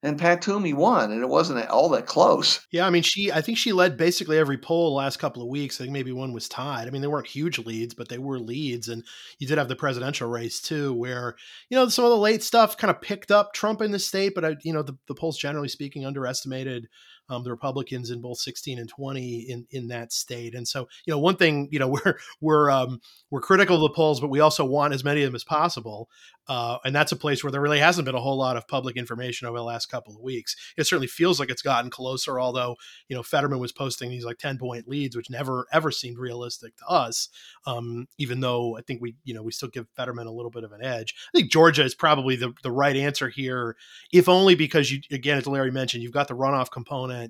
and 0.02 0.18
Pat 0.18 0.42
Toomey 0.42 0.72
won, 0.72 1.12
and 1.12 1.22
it 1.22 1.28
wasn't 1.28 1.64
all 1.68 1.88
that 1.90 2.06
close. 2.06 2.66
Yeah, 2.70 2.86
I 2.86 2.90
mean, 2.90 3.02
she 3.02 3.30
I 3.30 3.40
think 3.40 3.56
she 3.56 3.72
led 3.72 3.96
basically 3.96 4.36
every 4.36 4.58
poll 4.58 4.90
the 4.90 4.96
last 4.96 5.18
couple 5.18 5.42
of 5.42 5.48
weeks. 5.48 5.80
I 5.80 5.84
think 5.84 5.92
maybe 5.92 6.12
one 6.12 6.32
was 6.32 6.48
tied. 6.48 6.88
I 6.88 6.90
mean, 6.90 7.02
they 7.02 7.08
weren't 7.08 7.28
huge 7.28 7.58
leads, 7.58 7.94
but 7.94 8.08
they 8.08 8.18
were 8.18 8.40
leads, 8.40 8.88
and 8.88 9.04
you 9.38 9.46
did 9.46 9.58
have 9.58 9.68
the 9.68 9.76
presidential 9.76 10.28
race 10.28 10.60
too, 10.60 10.92
where 10.92 11.36
you 11.68 11.76
know 11.76 11.88
some 11.88 12.04
of 12.04 12.10
the 12.10 12.16
late 12.16 12.42
stuff 12.42 12.76
kind 12.76 12.90
of 12.90 13.00
picked 13.00 13.30
up 13.30 13.52
Trump 13.52 13.80
in 13.80 13.92
the 13.92 13.98
state, 13.98 14.34
but 14.34 14.44
I, 14.44 14.56
you 14.62 14.72
know 14.72 14.82
the, 14.82 14.96
the 15.06 15.14
polls 15.14 15.38
generally 15.38 15.68
speaking 15.68 16.04
underestimated 16.04 16.88
um, 17.32 17.42
the 17.42 17.50
Republicans 17.50 18.10
in 18.10 18.20
both 18.20 18.38
16 18.38 18.78
and 18.78 18.88
20 18.88 19.38
in 19.40 19.66
in 19.70 19.88
that 19.88 20.12
state. 20.12 20.54
And 20.54 20.68
so, 20.68 20.88
you 21.06 21.12
know, 21.12 21.18
one 21.18 21.36
thing, 21.36 21.68
you 21.72 21.78
know, 21.78 21.88
we're 22.04 22.18
we're 22.40 22.70
um, 22.70 23.00
we're 23.30 23.40
critical 23.40 23.76
of 23.76 23.82
the 23.82 23.90
polls, 23.90 24.20
but 24.20 24.30
we 24.30 24.40
also 24.40 24.64
want 24.64 24.94
as 24.94 25.04
many 25.04 25.22
of 25.22 25.28
them 25.28 25.34
as 25.34 25.44
possible. 25.44 26.08
Uh, 26.48 26.78
and 26.84 26.94
that's 26.94 27.12
a 27.12 27.16
place 27.16 27.44
where 27.44 27.52
there 27.52 27.60
really 27.60 27.78
hasn't 27.78 28.04
been 28.04 28.16
a 28.16 28.20
whole 28.20 28.36
lot 28.36 28.56
of 28.56 28.66
public 28.66 28.96
information 28.96 29.46
over 29.46 29.58
the 29.58 29.64
last 29.64 29.86
couple 29.86 30.12
of 30.14 30.20
weeks. 30.20 30.56
It 30.76 30.84
certainly 30.84 31.06
feels 31.06 31.38
like 31.38 31.50
it's 31.50 31.62
gotten 31.62 31.88
closer, 31.88 32.40
although 32.40 32.76
you 33.08 33.14
know 33.14 33.22
Fetterman 33.22 33.60
was 33.60 33.70
posting 33.70 34.10
these 34.10 34.24
like 34.24 34.38
10 34.38 34.58
point 34.58 34.88
leads, 34.88 35.16
which 35.16 35.30
never 35.30 35.66
ever 35.72 35.92
seemed 35.92 36.18
realistic 36.18 36.76
to 36.78 36.86
us. 36.86 37.28
Um, 37.64 38.08
even 38.18 38.40
though 38.40 38.76
I 38.76 38.82
think 38.82 39.00
we 39.00 39.14
you 39.22 39.34
know 39.34 39.42
we 39.42 39.52
still 39.52 39.68
give 39.68 39.86
Fetterman 39.94 40.26
a 40.26 40.32
little 40.32 40.50
bit 40.50 40.64
of 40.64 40.72
an 40.72 40.82
edge. 40.82 41.14
I 41.32 41.38
think 41.38 41.52
Georgia 41.52 41.84
is 41.84 41.94
probably 41.94 42.34
the 42.34 42.52
the 42.64 42.72
right 42.72 42.96
answer 42.96 43.28
here, 43.28 43.76
if 44.12 44.28
only 44.28 44.56
because 44.56 44.90
you 44.90 45.00
again, 45.12 45.38
as 45.38 45.46
Larry 45.46 45.70
mentioned, 45.70 46.02
you've 46.02 46.12
got 46.12 46.26
the 46.26 46.34
runoff 46.34 46.72
component. 46.72 47.21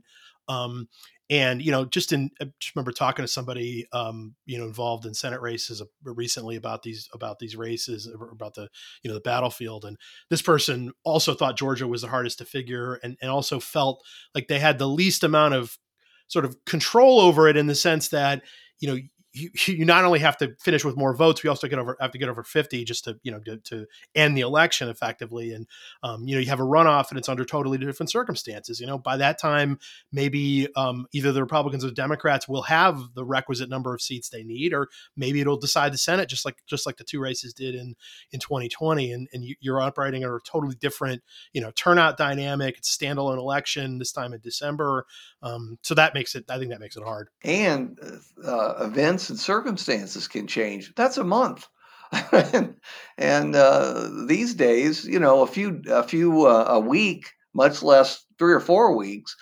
Um, 0.48 0.88
and 1.30 1.62
you 1.62 1.70
know, 1.70 1.84
just 1.86 2.12
in 2.12 2.30
I 2.40 2.46
just 2.60 2.76
remember 2.76 2.92
talking 2.92 3.22
to 3.22 3.28
somebody 3.28 3.86
um, 3.92 4.34
you 4.44 4.58
know 4.58 4.66
involved 4.66 5.06
in 5.06 5.14
Senate 5.14 5.40
races 5.40 5.82
recently 6.04 6.56
about 6.56 6.82
these 6.82 7.08
about 7.14 7.38
these 7.38 7.56
races 7.56 8.06
about 8.32 8.54
the 8.54 8.68
you 9.02 9.08
know 9.08 9.14
the 9.14 9.20
battlefield, 9.20 9.84
and 9.84 9.96
this 10.28 10.42
person 10.42 10.92
also 11.04 11.32
thought 11.32 11.56
Georgia 11.56 11.86
was 11.86 12.02
the 12.02 12.08
hardest 12.08 12.38
to 12.38 12.44
figure, 12.44 13.00
and 13.02 13.16
and 13.22 13.30
also 13.30 13.60
felt 13.60 14.04
like 14.34 14.48
they 14.48 14.58
had 14.58 14.78
the 14.78 14.88
least 14.88 15.24
amount 15.24 15.54
of 15.54 15.78
sort 16.26 16.44
of 16.44 16.56
control 16.66 17.20
over 17.20 17.48
it 17.48 17.56
in 17.56 17.66
the 17.66 17.74
sense 17.74 18.08
that 18.08 18.42
you 18.80 18.88
know 18.88 19.00
you, 19.32 19.50
you 19.66 19.84
not 19.84 20.04
only 20.04 20.18
have 20.20 20.36
to 20.38 20.54
finish 20.60 20.84
with 20.84 20.96
more 20.96 21.14
votes, 21.14 21.42
we 21.42 21.48
also 21.48 21.68
get 21.68 21.78
over 21.78 21.96
have 22.00 22.12
to 22.12 22.18
get 22.18 22.28
over 22.28 22.42
fifty 22.42 22.84
just 22.84 23.04
to 23.04 23.18
you 23.22 23.32
know 23.32 23.40
to, 23.40 23.56
to 23.58 23.86
end 24.14 24.36
the 24.36 24.42
election 24.42 24.88
effectively. 24.88 25.52
And 25.52 25.66
um, 26.02 26.26
you 26.26 26.34
know 26.34 26.40
you 26.40 26.48
have 26.48 26.60
a 26.60 26.64
runoff, 26.64 27.10
and 27.10 27.18
it's 27.18 27.28
under 27.28 27.44
totally 27.44 27.78
different 27.78 28.10
circumstances. 28.10 28.80
You 28.80 28.86
know 28.86 28.98
by 28.98 29.16
that 29.16 29.38
time, 29.38 29.78
maybe 30.12 30.68
um, 30.76 31.06
either 31.12 31.32
the 31.32 31.42
Republicans 31.42 31.84
or 31.84 31.90
Democrats 31.90 32.48
will 32.48 32.62
have 32.62 33.00
the 33.14 33.24
requisite 33.24 33.68
number 33.68 33.94
of 33.94 34.00
seats 34.00 34.28
they 34.28 34.42
need, 34.42 34.72
or 34.72 34.88
maybe 35.16 35.40
it'll 35.40 35.56
decide 35.56 35.92
the 35.92 35.98
Senate 35.98 36.28
just 36.28 36.44
like 36.44 36.62
just 36.66 36.86
like 36.86 36.96
the 36.96 37.04
two 37.04 37.20
races 37.20 37.52
did 37.52 37.74
in 37.74 37.94
in 38.32 38.40
2020. 38.40 39.12
And 39.12 39.28
and 39.32 39.44
you're 39.60 39.80
operating 39.80 40.24
under 40.24 40.36
a 40.36 40.42
totally 40.42 40.76
different 40.76 41.22
you 41.52 41.60
know 41.60 41.70
turnout 41.72 42.16
dynamic. 42.16 42.78
It's 42.78 42.94
a 42.94 42.98
standalone 42.98 43.38
election 43.38 43.98
this 43.98 44.12
time 44.12 44.32
in 44.32 44.40
December, 44.40 45.06
um, 45.42 45.78
so 45.82 45.94
that 45.94 46.14
makes 46.14 46.34
it. 46.34 46.44
I 46.50 46.58
think 46.58 46.70
that 46.70 46.80
makes 46.80 46.96
it 46.96 47.02
hard. 47.02 47.28
And 47.44 47.98
uh, 48.44 48.74
events 48.80 49.21
events 49.22 49.30
and 49.30 49.38
circumstances 49.38 50.28
can 50.28 50.46
change. 50.46 50.92
That's 50.96 51.16
a 51.16 51.24
month. 51.24 51.68
and, 53.18 53.56
uh, 53.56 54.08
these 54.26 54.54
days, 54.54 55.06
you 55.06 55.20
know, 55.20 55.42
a 55.42 55.46
few 55.46 55.80
a 55.88 56.02
few 56.02 56.46
uh, 56.46 56.64
a 56.68 56.80
week, 56.80 57.30
much 57.54 57.82
less 57.82 58.26
three 58.38 58.52
or 58.52 58.60
four 58.60 58.96
weeks, 58.96 59.36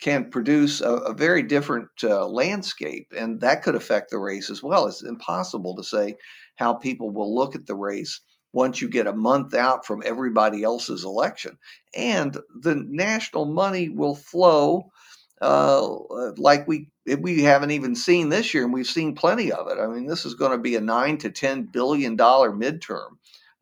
can 0.00 0.30
produce 0.30 0.80
a, 0.80 0.92
a 1.10 1.14
very 1.14 1.42
different 1.42 1.88
uh, 2.04 2.26
landscape, 2.26 3.12
and 3.16 3.40
that 3.40 3.62
could 3.62 3.74
affect 3.74 4.10
the 4.10 4.18
race 4.18 4.48
as 4.50 4.62
well. 4.62 4.86
It's 4.86 5.02
impossible 5.02 5.74
to 5.76 5.84
say 5.84 6.14
how 6.56 6.74
people 6.74 7.10
will 7.10 7.34
look 7.34 7.54
at 7.54 7.66
the 7.66 7.74
race 7.74 8.20
once 8.52 8.80
you 8.80 8.88
get 8.88 9.06
a 9.06 9.12
month 9.12 9.52
out 9.54 9.84
from 9.84 10.02
everybody 10.04 10.62
else's 10.62 11.04
election, 11.04 11.58
and 11.94 12.38
the 12.62 12.76
national 12.88 13.46
money 13.46 13.88
will 13.90 14.14
flow 14.14 14.90
uh, 15.40 16.32
like 16.36 16.66
we 16.66 16.88
we 17.18 17.42
haven't 17.42 17.70
even 17.70 17.94
seen 17.94 18.28
this 18.28 18.54
year, 18.54 18.64
and 18.64 18.72
we've 18.72 18.86
seen 18.86 19.14
plenty 19.14 19.52
of 19.52 19.68
it. 19.68 19.78
I 19.78 19.86
mean, 19.86 20.06
this 20.06 20.24
is 20.24 20.34
going 20.34 20.52
to 20.52 20.58
be 20.58 20.76
a 20.76 20.80
nine 20.80 21.18
to 21.18 21.30
ten 21.30 21.64
billion 21.64 22.16
dollar 22.16 22.52
midterm, 22.52 23.18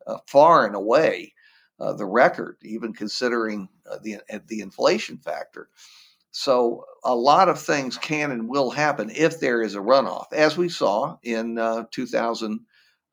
uh, 0.07 0.17
far 0.27 0.65
and 0.65 0.75
away 0.75 1.33
uh, 1.79 1.93
the 1.93 2.05
record, 2.05 2.57
even 2.63 2.93
considering 2.93 3.67
uh, 3.89 3.97
the 4.01 4.17
uh, 4.31 4.39
the 4.47 4.61
inflation 4.61 5.17
factor. 5.17 5.69
So 6.31 6.85
a 7.03 7.15
lot 7.15 7.49
of 7.49 7.59
things 7.61 7.97
can 7.97 8.31
and 8.31 8.49
will 8.49 8.69
happen 8.69 9.09
if 9.13 9.39
there 9.39 9.61
is 9.61 9.75
a 9.75 9.79
runoff, 9.79 10.33
as 10.33 10.57
we 10.57 10.67
saw 10.67 11.17
in 11.23 11.57
uh, 11.57 11.85
2000, 11.91 12.59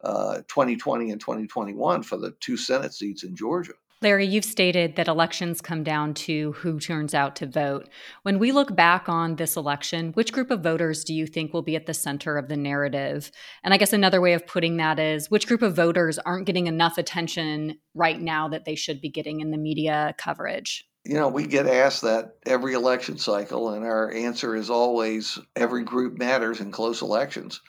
2020 0.03 1.11
and 1.13 1.21
2021 1.21 2.03
for 2.03 2.17
the 2.17 2.33
two 2.41 2.57
Senate 2.57 2.93
seats 2.93 3.23
in 3.23 3.37
Georgia. 3.37 3.75
Larry, 4.03 4.27
you've 4.27 4.45
stated 4.45 4.97
that 4.97 5.07
elections 5.07 5.61
come 5.61 5.85
down 5.85 6.15
to 6.15 6.53
who 6.53 6.81
turns 6.81 7.15
out 7.15 7.37
to 7.37 7.47
vote. 7.47 7.89
When 8.25 8.41
we 8.41 8.51
look 8.51 8.75
back 8.75 9.09
on 9.09 9.37
this 9.37 9.57
election, 9.57 10.11
which 10.15 10.33
group 10.33 10.51
of 10.51 10.61
voters 10.61 11.05
do 11.05 11.15
you 11.15 11.25
think 11.25 11.53
will 11.53 11.63
be 11.63 11.77
at 11.77 11.87
the 11.87 11.95
center 11.95 12.37
of 12.37 12.49
the 12.49 12.57
narrative? 12.57 13.31
And 13.63 13.73
I 13.73 13.77
guess 13.77 13.93
another 13.93 14.21
way 14.21 14.33
of 14.33 14.45
putting 14.45 14.77
that 14.79 14.99
is 14.99 15.31
which 15.31 15.47
group 15.47 15.63
of 15.63 15.77
voters 15.77 16.19
aren't 16.19 16.47
getting 16.47 16.67
enough 16.67 16.99
attention 16.99 17.79
right 17.95 18.21
now 18.21 18.49
that 18.49 18.65
they 18.65 18.75
should 18.75 19.01
be 19.01 19.09
getting 19.09 19.41
in 19.41 19.53
the 19.53 19.57
media 19.57 20.17
coverage? 20.19 20.85
You 21.05 21.15
know, 21.15 21.29
we 21.29 21.47
get 21.47 21.69
asked 21.69 22.03
that 22.03 22.37
every 22.45 22.75
election 22.75 23.19
cycle, 23.19 23.71
and 23.71 23.85
our 23.85 24.13
answer 24.13 24.57
is 24.57 24.69
always 24.69 25.39
every 25.55 25.85
group 25.85 26.19
matters 26.19 26.61
in 26.61 26.73
close 26.73 27.03
elections. 27.03 27.61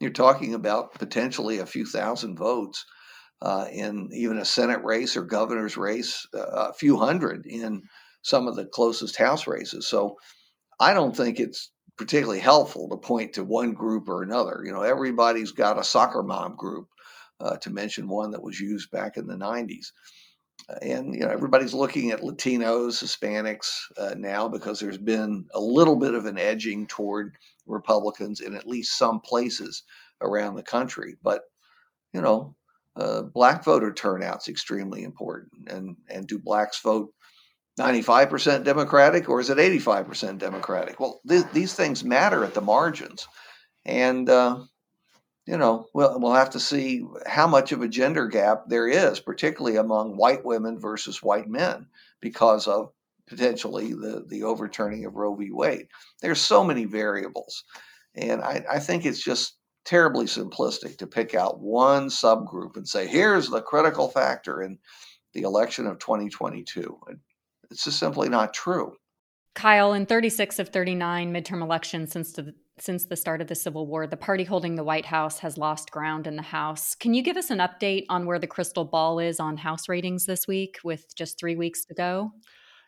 You're 0.00 0.10
talking 0.10 0.54
about 0.54 0.94
potentially 0.94 1.58
a 1.58 1.66
few 1.66 1.84
thousand 1.84 2.38
votes 2.38 2.86
uh, 3.42 3.66
in 3.72 4.08
even 4.12 4.38
a 4.38 4.44
Senate 4.44 4.82
race 4.84 5.16
or 5.16 5.22
governor's 5.22 5.76
race, 5.76 6.26
uh, 6.34 6.70
a 6.70 6.72
few 6.72 6.96
hundred 6.96 7.44
in 7.44 7.82
some 8.22 8.46
of 8.46 8.54
the 8.54 8.66
closest 8.66 9.16
House 9.16 9.46
races. 9.48 9.88
So 9.88 10.16
I 10.78 10.94
don't 10.94 11.16
think 11.16 11.40
it's 11.40 11.70
particularly 11.98 12.38
helpful 12.38 12.88
to 12.88 12.96
point 12.96 13.32
to 13.34 13.44
one 13.44 13.72
group 13.72 14.08
or 14.08 14.22
another. 14.22 14.62
You 14.64 14.72
know, 14.72 14.82
everybody's 14.82 15.50
got 15.50 15.78
a 15.78 15.84
soccer 15.84 16.22
mom 16.22 16.54
group, 16.54 16.88
uh, 17.40 17.56
to 17.56 17.70
mention 17.70 18.08
one 18.08 18.30
that 18.30 18.42
was 18.42 18.60
used 18.60 18.90
back 18.90 19.16
in 19.16 19.26
the 19.26 19.34
90s. 19.34 19.92
And 20.80 21.12
you 21.12 21.20
know 21.20 21.28
everybody's 21.30 21.74
looking 21.74 22.12
at 22.12 22.20
Latinos, 22.20 23.02
Hispanics 23.02 23.72
uh, 23.98 24.14
now 24.16 24.46
because 24.46 24.78
there's 24.78 24.98
been 24.98 25.44
a 25.52 25.60
little 25.60 25.96
bit 25.96 26.14
of 26.14 26.24
an 26.24 26.38
edging 26.38 26.86
toward 26.86 27.34
Republicans 27.66 28.40
in 28.40 28.54
at 28.54 28.68
least 28.68 28.96
some 28.96 29.20
places 29.20 29.82
around 30.20 30.54
the 30.54 30.62
country. 30.62 31.16
But 31.20 31.42
you 32.12 32.20
know, 32.20 32.54
uh, 32.96 33.22
black 33.22 33.64
voter 33.64 33.92
turnout 33.92 34.42
is 34.42 34.48
extremely 34.48 35.02
important. 35.02 35.68
And 35.68 35.96
and 36.08 36.26
do 36.26 36.38
blacks 36.38 36.80
vote 36.80 37.12
95% 37.78 38.64
Democratic 38.64 39.28
or 39.28 39.40
is 39.40 39.50
it 39.50 39.58
85% 39.58 40.38
Democratic? 40.38 41.00
Well, 41.00 41.20
th- 41.26 41.46
these 41.52 41.74
things 41.74 42.04
matter 42.04 42.44
at 42.44 42.54
the 42.54 42.60
margins, 42.60 43.26
and 43.84 44.28
uh, 44.28 44.60
you 45.46 45.56
know 45.56 45.86
we'll 45.94 46.20
we'll 46.20 46.34
have 46.34 46.50
to 46.50 46.60
see 46.60 47.06
how 47.26 47.46
much 47.46 47.72
of 47.72 47.80
a 47.80 47.88
gender 47.88 48.28
gap 48.28 48.64
there 48.66 48.88
is, 48.88 49.20
particularly 49.20 49.76
among 49.76 50.16
white 50.16 50.44
women 50.44 50.78
versus 50.78 51.22
white 51.22 51.48
men, 51.48 51.86
because 52.20 52.66
of 52.66 52.92
potentially 53.26 53.94
the 53.94 54.24
the 54.28 54.42
overturning 54.42 55.06
of 55.06 55.14
Roe 55.14 55.34
v. 55.34 55.50
Wade. 55.50 55.86
There's 56.20 56.40
so 56.40 56.62
many 56.62 56.84
variables, 56.84 57.64
and 58.14 58.42
I, 58.42 58.64
I 58.70 58.78
think 58.80 59.06
it's 59.06 59.22
just 59.22 59.56
terribly 59.84 60.26
simplistic 60.26 60.98
to 60.98 61.06
pick 61.06 61.34
out 61.34 61.60
one 61.60 62.08
subgroup 62.08 62.76
and 62.76 62.86
say, 62.86 63.06
here's 63.06 63.48
the 63.48 63.62
critical 63.62 64.08
factor 64.08 64.62
in 64.62 64.78
the 65.34 65.42
election 65.42 65.86
of 65.86 65.98
2022. 65.98 66.98
It's 67.70 67.84
just 67.84 67.98
simply 67.98 68.28
not 68.28 68.54
true. 68.54 68.96
Kyle, 69.54 69.92
in 69.92 70.06
36 70.06 70.58
of 70.58 70.70
39 70.70 71.32
midterm 71.32 71.62
elections 71.62 72.12
since 72.12 72.32
the 72.32 72.54
since 72.78 73.04
the 73.04 73.16
start 73.16 73.42
of 73.42 73.48
the 73.48 73.54
Civil 73.54 73.86
War, 73.86 74.06
the 74.06 74.16
party 74.16 74.44
holding 74.44 74.76
the 74.76 74.82
White 74.82 75.04
House 75.04 75.38
has 75.40 75.58
lost 75.58 75.90
ground 75.90 76.26
in 76.26 76.36
the 76.36 76.42
House. 76.42 76.94
Can 76.94 77.12
you 77.12 77.22
give 77.22 77.36
us 77.36 77.50
an 77.50 77.58
update 77.58 78.06
on 78.08 78.24
where 78.24 78.38
the 78.38 78.46
crystal 78.46 78.86
ball 78.86 79.18
is 79.18 79.38
on 79.38 79.58
House 79.58 79.90
ratings 79.90 80.24
this 80.24 80.48
week 80.48 80.78
with 80.82 81.14
just 81.14 81.38
three 81.38 81.54
weeks 81.54 81.84
to 81.84 81.94
go? 81.94 82.32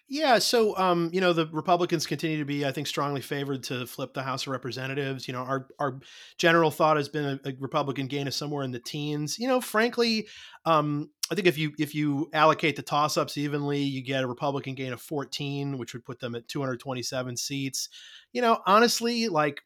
Yeah, 0.07 0.39
so 0.39 0.77
um, 0.77 1.09
you 1.15 1.21
know 1.23 1.33
the 1.33 1.47
Republicans 1.47 2.07
continue 2.07 2.39
to 2.39 2.45
be, 2.45 2.67
I 2.67 2.73
think, 2.73 2.87
strongly 2.87 3.23
favored 3.23 3.63
to 3.65 3.87
flip 3.87 4.13
the 4.13 4.23
House 4.23 4.43
of 4.43 4.49
Representatives. 4.49 5.27
You 5.27 5.33
know, 5.33 5.41
our 5.41 5.67
our 5.79 5.99
general 6.37 6.71
thought 6.71 6.99
has 6.99 7.09
been 7.09 7.25
a, 7.25 7.49
a 7.49 7.53
Republican 7.59 8.07
gain 8.07 8.27
of 8.29 8.35
somewhere 8.35 8.65
in 8.65 8.71
the 8.71 8.79
teens. 8.79 9.39
You 9.39 9.49
know, 9.49 9.63
frankly, 9.63 10.29
um, 10.67 11.11
I 11.33 11.35
think 11.35 11.47
if 11.47 11.57
you 11.57 11.73
if 11.79 11.95
you 11.95 12.29
allocate 12.35 12.77
the 12.77 12.83
toss 12.83 13.17
ups 13.17 13.39
evenly, 13.39 13.81
you 13.81 14.03
get 14.03 14.23
a 14.23 14.27
Republican 14.27 14.75
gain 14.75 14.93
of 14.93 15.01
14, 15.01 15.79
which 15.79 15.95
would 15.95 16.05
put 16.05 16.21
them 16.21 16.35
at 16.35 16.49
227 16.49 17.35
seats. 17.39 17.89
You 18.35 18.43
know, 18.43 18.61
honestly, 18.67 19.29
like 19.29 19.63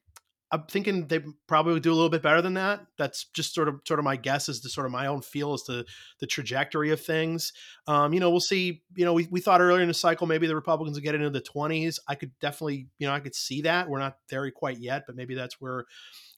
I'm 0.51 0.65
thinking 0.65 1.07
they 1.07 1.21
probably 1.47 1.75
would 1.75 1.83
do 1.83 1.93
a 1.93 1.95
little 1.95 2.09
bit 2.09 2.23
better 2.23 2.41
than 2.41 2.55
that. 2.55 2.87
That's 2.97 3.25
just 3.35 3.55
sort 3.55 3.69
of 3.69 3.81
sort 3.87 3.99
of 4.01 4.05
my 4.05 4.17
guess 4.17 4.49
as 4.49 4.61
to 4.61 4.69
sort 4.69 4.87
of 4.87 4.93
my 4.93 5.07
own 5.07 5.21
feel 5.21 5.53
as 5.53 5.63
to 5.65 5.85
the 6.21 6.27
trajectory 6.27 6.91
of 6.91 7.01
things. 7.01 7.53
Um, 7.87 8.15
you 8.15 8.21
know, 8.21 8.31
we'll 8.31 8.41
see. 8.41 8.83
You 8.95 9.05
know, 9.05 9.13
we, 9.13 9.29
we 9.31 9.41
thought 9.41 9.61
earlier 9.61 9.83
in 9.83 9.89
the 9.89 9.95
cycle 9.95 10.27
maybe 10.27 10.47
the 10.47 10.55
Republicans 10.55 10.97
would 10.97 11.05
get 11.05 11.15
into 11.15 11.31
the 11.31 11.41
20s. 11.43 11.99
I 12.09 12.15
could 12.15 12.33
definitely, 12.41 12.89
you 12.99 13.07
know, 13.07 13.13
I 13.13 13.21
could 13.21 13.35
see 13.35 13.63
that. 13.63 13.89
We're 13.89 13.99
not 13.99 14.17
there 14.29 14.51
quite 14.51 14.79
yet, 14.79 15.05
but 15.07 15.17
maybe 15.17 15.35
that's 15.35 15.61
where 15.61 15.85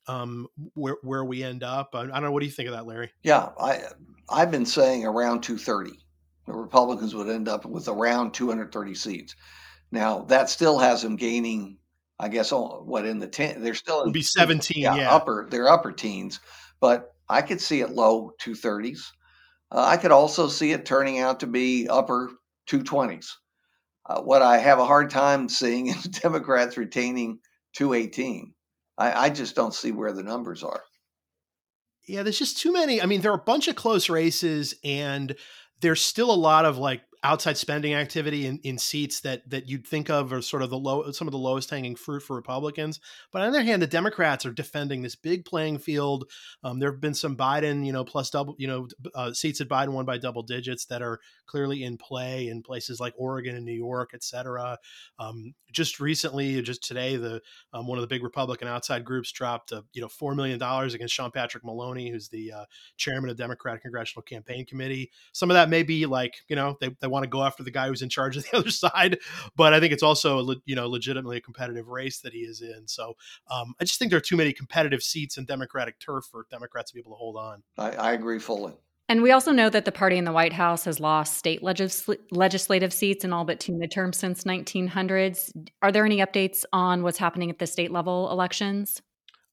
um, 0.06 0.48
where 0.74 0.96
where 1.02 1.24
we 1.24 1.42
end 1.42 1.62
up. 1.62 1.90
I, 1.94 2.02
I 2.02 2.06
don't 2.06 2.22
know. 2.22 2.32
What 2.32 2.40
do 2.40 2.46
you 2.46 2.52
think 2.52 2.68
of 2.68 2.74
that, 2.74 2.86
Larry? 2.86 3.12
Yeah, 3.22 3.50
I 3.60 3.82
I've 4.28 4.50
been 4.50 4.66
saying 4.66 5.04
around 5.04 5.42
230 5.42 5.98
the 6.46 6.52
Republicans 6.52 7.14
would 7.14 7.28
end 7.28 7.48
up 7.48 7.64
with 7.64 7.88
around 7.88 8.32
230 8.32 8.94
seats. 8.94 9.36
Now 9.92 10.20
that 10.22 10.50
still 10.50 10.78
has 10.78 11.02
them 11.02 11.16
gaining, 11.16 11.78
I 12.20 12.28
guess, 12.28 12.52
oh, 12.52 12.82
what 12.84 13.06
in 13.06 13.18
the 13.18 13.26
ten? 13.26 13.62
They're 13.62 13.74
still 13.74 14.02
in, 14.02 14.12
be 14.12 14.20
17, 14.20 14.82
yeah, 14.82 14.94
yeah, 14.94 15.10
upper. 15.10 15.48
They're 15.50 15.68
upper 15.68 15.90
teens, 15.90 16.38
but 16.78 17.14
I 17.30 17.40
could 17.40 17.60
see 17.60 17.80
it 17.80 17.90
low 17.90 18.32
230s. 18.42 19.00
Uh, 19.72 19.84
I 19.86 19.96
could 19.96 20.12
also 20.12 20.46
see 20.46 20.72
it 20.72 20.84
turning 20.84 21.18
out 21.18 21.40
to 21.40 21.46
be 21.46 21.88
upper 21.88 22.30
220s. 22.68 23.26
Uh, 24.04 24.20
what 24.20 24.42
I 24.42 24.58
have 24.58 24.78
a 24.78 24.84
hard 24.84 25.08
time 25.08 25.48
seeing 25.48 25.86
is 25.86 26.02
Democrats 26.22 26.76
retaining 26.76 27.38
218. 27.74 28.52
I, 28.98 29.26
I 29.26 29.30
just 29.30 29.56
don't 29.56 29.74
see 29.74 29.92
where 29.92 30.12
the 30.12 30.22
numbers 30.22 30.62
are. 30.62 30.82
Yeah, 32.06 32.22
there's 32.22 32.38
just 32.38 32.58
too 32.58 32.72
many. 32.72 33.00
I 33.00 33.06
mean, 33.06 33.22
there 33.22 33.32
are 33.32 33.36
a 33.36 33.44
bunch 33.44 33.68
of 33.68 33.76
close 33.76 34.10
races, 34.10 34.74
and 34.84 35.34
there's 35.80 36.04
still 36.04 36.30
a 36.30 36.34
lot 36.34 36.66
of 36.66 36.76
like 36.76 37.00
outside 37.22 37.58
spending 37.58 37.92
activity 37.92 38.46
in, 38.46 38.58
in 38.62 38.78
seats 38.78 39.20
that 39.20 39.48
that 39.50 39.68
you'd 39.68 39.86
think 39.86 40.08
of 40.08 40.32
are 40.32 40.40
sort 40.40 40.62
of 40.62 40.70
the 40.70 40.78
low 40.78 41.10
some 41.12 41.28
of 41.28 41.32
the 41.32 41.38
lowest 41.38 41.68
hanging 41.68 41.94
fruit 41.94 42.22
for 42.22 42.34
Republicans. 42.34 42.98
But 43.30 43.42
on 43.42 43.52
the 43.52 43.58
other 43.58 43.66
hand, 43.66 43.82
the 43.82 43.86
Democrats 43.86 44.46
are 44.46 44.52
defending 44.52 45.02
this 45.02 45.16
big 45.16 45.44
playing 45.44 45.78
field. 45.78 46.30
Um, 46.64 46.78
there 46.78 46.90
have 46.90 47.00
been 47.00 47.14
some 47.14 47.36
Biden, 47.36 47.84
you 47.84 47.92
know, 47.92 48.04
plus 48.04 48.30
double, 48.30 48.54
you 48.58 48.66
know, 48.66 48.88
uh, 49.14 49.32
seats 49.32 49.58
that 49.58 49.68
Biden 49.68 49.90
won 49.90 50.06
by 50.06 50.18
double 50.18 50.42
digits 50.42 50.86
that 50.86 51.02
are 51.02 51.20
clearly 51.46 51.82
in 51.82 51.98
play 51.98 52.48
in 52.48 52.62
places 52.62 53.00
like 53.00 53.12
Oregon 53.18 53.56
and 53.56 53.66
New 53.66 53.72
York, 53.72 54.10
et 54.14 54.22
cetera. 54.22 54.78
Um, 55.18 55.54
just 55.72 56.00
recently, 56.00 56.62
just 56.62 56.82
today, 56.82 57.16
the 57.16 57.40
um, 57.72 57.86
one 57.86 57.98
of 57.98 58.02
the 58.02 58.08
big 58.08 58.22
Republican 58.22 58.66
outside 58.66 59.04
groups 59.04 59.30
dropped, 59.30 59.72
uh, 59.72 59.82
you 59.92 60.00
know, 60.00 60.08
four 60.08 60.34
million 60.34 60.58
dollars 60.58 60.94
against 60.94 61.14
Sean 61.14 61.30
Patrick 61.30 61.64
Maloney, 61.64 62.10
who's 62.10 62.28
the 62.28 62.52
uh, 62.52 62.64
chairman 62.96 63.28
of 63.28 63.36
the 63.36 63.42
Democratic 63.42 63.82
Congressional 63.82 64.22
Campaign 64.22 64.64
Committee. 64.64 65.10
Some 65.32 65.50
of 65.50 65.54
that 65.54 65.68
may 65.68 65.82
be 65.82 66.06
like, 66.06 66.34
you 66.48 66.56
know, 66.56 66.76
they, 66.80 66.96
they 67.00 67.06
want 67.10 67.24
to 67.24 67.28
go 67.28 67.42
after 67.42 67.62
the 67.62 67.70
guy 67.70 67.88
who's 67.88 68.02
in 68.02 68.08
charge 68.08 68.36
of 68.36 68.44
the 68.44 68.56
other 68.56 68.70
side, 68.70 69.18
but 69.56 69.74
I 69.74 69.80
think 69.80 69.92
it's 69.92 70.02
also, 70.02 70.54
you 70.64 70.74
know, 70.74 70.88
legitimately 70.88 71.36
a 71.36 71.40
competitive 71.40 71.88
race 71.88 72.20
that 72.20 72.32
he 72.32 72.40
is 72.40 72.60
in. 72.60 72.86
So 72.86 73.14
um, 73.50 73.74
I 73.80 73.84
just 73.84 73.98
think 73.98 74.10
there 74.10 74.18
are 74.18 74.22
too 74.22 74.36
many 74.36 74.52
competitive 74.52 75.02
seats 75.02 75.36
in 75.36 75.44
Democratic 75.44 75.98
turf 75.98 76.26
for 76.30 76.46
Democrats 76.50 76.90
to 76.90 76.94
be 76.94 77.00
able 77.00 77.12
to 77.12 77.16
hold 77.16 77.36
on. 77.36 77.62
I, 77.76 77.90
I 77.92 78.12
agree 78.12 78.38
fully. 78.38 78.74
And 79.10 79.22
we 79.22 79.32
also 79.32 79.50
know 79.50 79.68
that 79.70 79.84
the 79.86 79.90
party 79.90 80.18
in 80.18 80.24
the 80.24 80.30
White 80.30 80.52
House 80.52 80.84
has 80.84 81.00
lost 81.00 81.36
state 81.36 81.64
legis- 81.64 82.08
legislative 82.30 82.92
seats 82.92 83.24
in 83.24 83.32
all 83.32 83.44
but 83.44 83.58
two 83.58 83.72
midterms 83.72 84.14
since 84.14 84.44
1900s. 84.44 85.50
Are 85.82 85.90
there 85.90 86.04
any 86.04 86.18
updates 86.18 86.64
on 86.72 87.02
what's 87.02 87.18
happening 87.18 87.50
at 87.50 87.58
the 87.58 87.66
state 87.66 87.90
level 87.90 88.30
elections? 88.30 89.02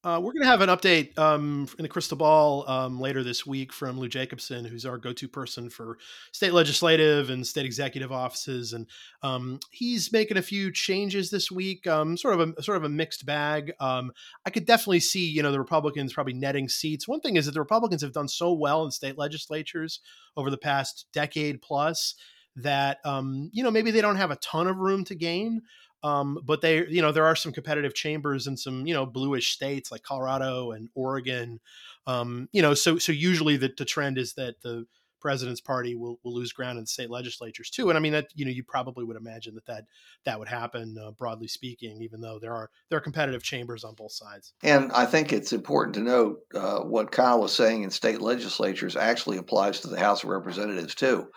Uh, 0.04 0.20
we're 0.22 0.32
going 0.32 0.42
to 0.42 0.48
have 0.48 0.60
an 0.60 0.68
update 0.68 1.18
um, 1.18 1.66
in 1.76 1.82
the 1.82 1.88
crystal 1.88 2.16
ball 2.16 2.68
um, 2.70 3.00
later 3.00 3.24
this 3.24 3.44
week 3.44 3.72
from 3.72 3.98
Lou 3.98 4.06
Jacobson, 4.08 4.64
who's 4.64 4.86
our 4.86 4.96
go-to 4.96 5.26
person 5.26 5.68
for 5.68 5.98
state 6.30 6.52
legislative 6.52 7.30
and 7.30 7.44
state 7.44 7.66
executive 7.66 8.12
offices, 8.12 8.72
and 8.72 8.86
um, 9.24 9.58
he's 9.72 10.12
making 10.12 10.36
a 10.36 10.42
few 10.42 10.70
changes 10.70 11.30
this 11.30 11.50
week. 11.50 11.84
Um, 11.88 12.16
sort 12.16 12.38
of 12.38 12.54
a 12.56 12.62
sort 12.62 12.76
of 12.76 12.84
a 12.84 12.88
mixed 12.88 13.26
bag. 13.26 13.72
Um, 13.80 14.12
I 14.46 14.50
could 14.50 14.66
definitely 14.66 15.00
see, 15.00 15.28
you 15.28 15.42
know, 15.42 15.50
the 15.50 15.58
Republicans 15.58 16.12
probably 16.12 16.34
netting 16.34 16.68
seats. 16.68 17.08
One 17.08 17.20
thing 17.20 17.36
is 17.36 17.46
that 17.46 17.52
the 17.52 17.60
Republicans 17.60 18.02
have 18.02 18.12
done 18.12 18.28
so 18.28 18.52
well 18.52 18.84
in 18.84 18.92
state 18.92 19.18
legislatures 19.18 20.00
over 20.36 20.48
the 20.48 20.58
past 20.58 21.06
decade 21.12 21.60
plus 21.60 22.14
that 22.62 22.98
um, 23.04 23.50
you 23.52 23.62
know 23.62 23.70
maybe 23.70 23.90
they 23.90 24.00
don't 24.00 24.16
have 24.16 24.30
a 24.30 24.36
ton 24.36 24.66
of 24.66 24.76
room 24.76 25.04
to 25.04 25.14
gain. 25.14 25.62
Um, 26.04 26.38
but 26.44 26.60
they, 26.60 26.86
you 26.86 27.02
know, 27.02 27.10
there 27.10 27.26
are 27.26 27.34
some 27.34 27.52
competitive 27.52 27.92
chambers 27.92 28.46
in 28.46 28.56
some, 28.56 28.86
you 28.86 28.94
know, 28.94 29.04
bluish 29.04 29.50
states 29.52 29.90
like 29.90 30.04
Colorado 30.04 30.70
and 30.70 30.88
Oregon. 30.94 31.58
Um, 32.06 32.48
you 32.52 32.62
know, 32.62 32.74
so 32.74 32.98
so 32.98 33.10
usually 33.10 33.56
the, 33.56 33.72
the 33.76 33.84
trend 33.84 34.16
is 34.16 34.34
that 34.34 34.62
the 34.62 34.86
president's 35.20 35.60
party 35.60 35.94
will, 35.94 36.18
will 36.22 36.32
lose 36.32 36.52
ground 36.52 36.78
in 36.78 36.84
the 36.84 36.88
state 36.88 37.10
legislatures 37.10 37.70
too. 37.70 37.88
And 37.88 37.98
I 37.98 38.00
mean 38.00 38.12
that 38.12 38.28
you 38.34 38.44
know 38.44 38.50
you 38.50 38.62
probably 38.62 39.04
would 39.04 39.16
imagine 39.16 39.54
that 39.54 39.66
that 39.66 39.84
that 40.24 40.38
would 40.38 40.48
happen 40.48 40.96
uh, 41.02 41.10
broadly 41.12 41.48
speaking, 41.48 42.02
even 42.02 42.20
though 42.20 42.38
there 42.38 42.54
are 42.54 42.70
there 42.88 42.98
are 42.98 43.02
competitive 43.02 43.42
chambers 43.42 43.84
on 43.84 43.94
both 43.94 44.12
sides. 44.12 44.52
And 44.62 44.92
I 44.92 45.06
think 45.06 45.32
it's 45.32 45.52
important 45.52 45.94
to 45.94 46.00
note 46.00 46.40
uh, 46.54 46.80
what 46.80 47.12
Kyle 47.12 47.40
was 47.40 47.54
saying 47.54 47.82
in 47.82 47.90
state 47.90 48.20
legislatures 48.20 48.96
actually 48.96 49.38
applies 49.38 49.80
to 49.80 49.88
the 49.88 49.98
House 49.98 50.22
of 50.22 50.30
Representatives 50.30 50.94
too. 50.94 51.28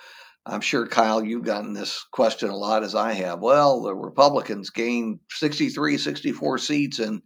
I'm 0.46 0.62
sure, 0.62 0.88
Kyle, 0.88 1.24
you've 1.24 1.46
gotten 1.46 1.74
this 1.74 2.04
question 2.12 2.50
a 2.50 2.56
lot 2.56 2.84
as 2.84 2.96
I 2.96 3.14
have. 3.14 3.40
Well, 3.40 3.82
the 3.82 3.94
Republicans 3.96 4.72
gained 4.72 5.20
63, 5.30 5.98
64 5.98 6.58
seats 6.58 7.00
in 7.00 7.22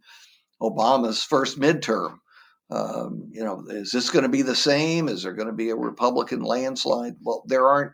Obama's 0.62 1.24
first 1.24 1.60
midterm. 1.60 2.18
Um, 2.70 3.30
you 3.32 3.44
know, 3.44 3.64
is 3.70 3.92
this 3.92 4.10
going 4.10 4.24
to 4.24 4.30
be 4.30 4.42
the 4.42 4.56
same? 4.56 5.08
Is 5.08 5.24
there 5.24 5.34
going 5.34 5.48
to 5.48 5.54
be 5.54 5.70
a 5.70 5.76
Republican 5.76 6.42
landslide? 6.42 7.14
Well, 7.22 7.44
there 7.48 7.68
aren't 7.68 7.94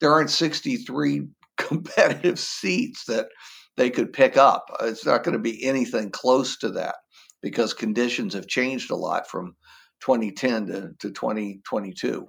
there 0.00 0.12
aren't 0.12 0.30
63 0.30 1.28
competitive 1.58 2.38
seats 2.38 3.04
that 3.06 3.28
they 3.76 3.90
could 3.90 4.12
pick 4.12 4.36
up. 4.36 4.66
It's 4.82 5.04
not 5.04 5.24
going 5.24 5.36
to 5.36 5.42
be 5.42 5.64
anything 5.64 6.10
close 6.10 6.56
to 6.58 6.70
that 6.70 6.96
because 7.42 7.74
conditions 7.74 8.34
have 8.34 8.46
changed 8.46 8.90
a 8.90 8.96
lot 8.96 9.28
from 9.28 9.56
2010 10.00 10.66
to, 10.66 10.90
to 11.00 11.10
2022. 11.10 12.28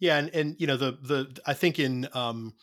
Yeah, 0.00 0.16
and 0.18 0.30
and 0.34 0.56
you 0.58 0.66
know 0.66 0.76
the 0.76 0.92
the 1.02 1.38
I 1.46 1.54
think 1.54 1.78
in 1.78 2.08
um 2.14 2.54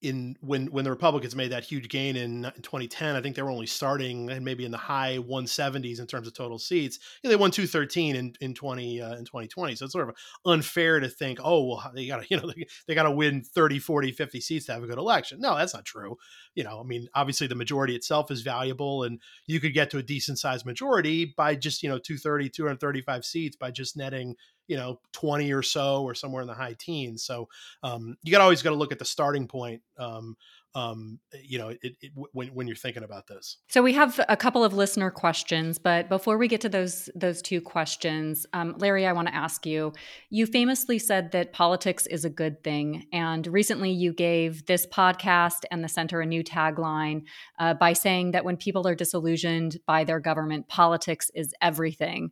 in 0.00 0.36
when 0.40 0.68
when 0.68 0.84
the 0.84 0.90
Republicans 0.90 1.34
made 1.36 1.50
that 1.52 1.64
huge 1.64 1.88
gain 1.88 2.16
in, 2.16 2.44
in 2.44 2.62
2010, 2.62 3.16
I 3.16 3.20
think 3.20 3.36
they 3.36 3.42
were 3.42 3.50
only 3.50 3.66
starting 3.66 4.30
and 4.30 4.44
maybe 4.44 4.64
in 4.64 4.70
the 4.70 4.78
high 4.78 5.18
170s 5.18 6.00
in 6.00 6.06
terms 6.06 6.28
of 6.28 6.34
total 6.34 6.58
seats. 6.58 6.98
You 7.22 7.28
know, 7.28 7.32
they 7.36 7.40
won 7.40 7.50
213 7.50 8.16
in 8.16 8.34
in 8.40 8.54
20 8.54 9.02
uh, 9.02 9.16
in 9.16 9.24
2020, 9.24 9.74
so 9.74 9.84
it's 9.84 9.92
sort 9.92 10.08
of 10.08 10.16
unfair 10.46 11.00
to 11.00 11.08
think, 11.08 11.40
oh 11.42 11.64
well, 11.66 11.92
they 11.94 12.06
got 12.06 12.22
to 12.22 12.26
you 12.30 12.40
know 12.40 12.48
they, 12.50 12.66
they 12.86 12.94
got 12.94 13.04
to 13.04 13.10
win 13.10 13.42
30, 13.42 13.78
40, 13.80 14.12
50 14.12 14.40
seats 14.40 14.66
to 14.66 14.72
have 14.72 14.82
a 14.82 14.86
good 14.86 14.98
election. 14.98 15.40
No, 15.40 15.56
that's 15.56 15.74
not 15.74 15.84
true. 15.84 16.16
You 16.54 16.64
know, 16.64 16.80
I 16.80 16.84
mean, 16.84 17.08
obviously 17.14 17.46
the 17.46 17.54
majority 17.54 17.94
itself 17.96 18.30
is 18.30 18.42
valuable, 18.42 19.02
and 19.02 19.20
you 19.46 19.60
could 19.60 19.74
get 19.74 19.90
to 19.90 19.98
a 19.98 20.02
decent 20.02 20.38
sized 20.38 20.64
majority 20.64 21.34
by 21.36 21.54
just 21.56 21.82
you 21.82 21.88
know 21.90 21.98
230, 21.98 22.48
235 22.50 23.24
seats 23.24 23.56
by 23.56 23.70
just 23.70 23.96
netting 23.96 24.36
you 24.68 24.76
know 24.76 25.00
20 25.12 25.52
or 25.52 25.62
so 25.62 26.04
or 26.04 26.14
somewhere 26.14 26.42
in 26.42 26.48
the 26.48 26.54
high 26.54 26.76
teens 26.78 27.24
so 27.24 27.48
um, 27.82 28.16
you 28.22 28.30
got 28.30 28.40
always 28.40 28.62
got 28.62 28.70
to 28.70 28.76
look 28.76 28.92
at 28.92 28.98
the 28.98 29.04
starting 29.04 29.48
point 29.48 29.82
um, 29.98 30.36
um, 30.74 31.18
you 31.42 31.58
know, 31.58 31.68
it, 31.68 31.78
it, 31.82 32.12
when 32.32 32.48
when 32.48 32.66
you're 32.66 32.76
thinking 32.76 33.02
about 33.02 33.26
this. 33.26 33.56
So 33.68 33.82
we 33.82 33.94
have 33.94 34.20
a 34.28 34.36
couple 34.36 34.62
of 34.62 34.74
listener 34.74 35.10
questions, 35.10 35.78
but 35.78 36.08
before 36.08 36.36
we 36.36 36.46
get 36.46 36.60
to 36.62 36.68
those 36.68 37.08
those 37.14 37.40
two 37.42 37.60
questions, 37.60 38.46
um, 38.52 38.74
Larry, 38.78 39.06
I 39.06 39.12
want 39.12 39.28
to 39.28 39.34
ask 39.34 39.66
you. 39.66 39.92
You 40.30 40.46
famously 40.46 40.98
said 40.98 41.32
that 41.32 41.52
politics 41.52 42.06
is 42.06 42.24
a 42.24 42.30
good 42.30 42.62
thing, 42.62 43.06
and 43.12 43.46
recently 43.46 43.90
you 43.90 44.12
gave 44.12 44.66
this 44.66 44.86
podcast 44.86 45.64
and 45.70 45.82
the 45.82 45.88
center 45.88 46.20
a 46.20 46.26
new 46.26 46.44
tagline 46.44 47.22
uh, 47.58 47.74
by 47.74 47.92
saying 47.92 48.32
that 48.32 48.44
when 48.44 48.56
people 48.56 48.86
are 48.86 48.94
disillusioned 48.94 49.78
by 49.86 50.04
their 50.04 50.20
government, 50.20 50.68
politics 50.68 51.30
is 51.34 51.54
everything 51.60 52.30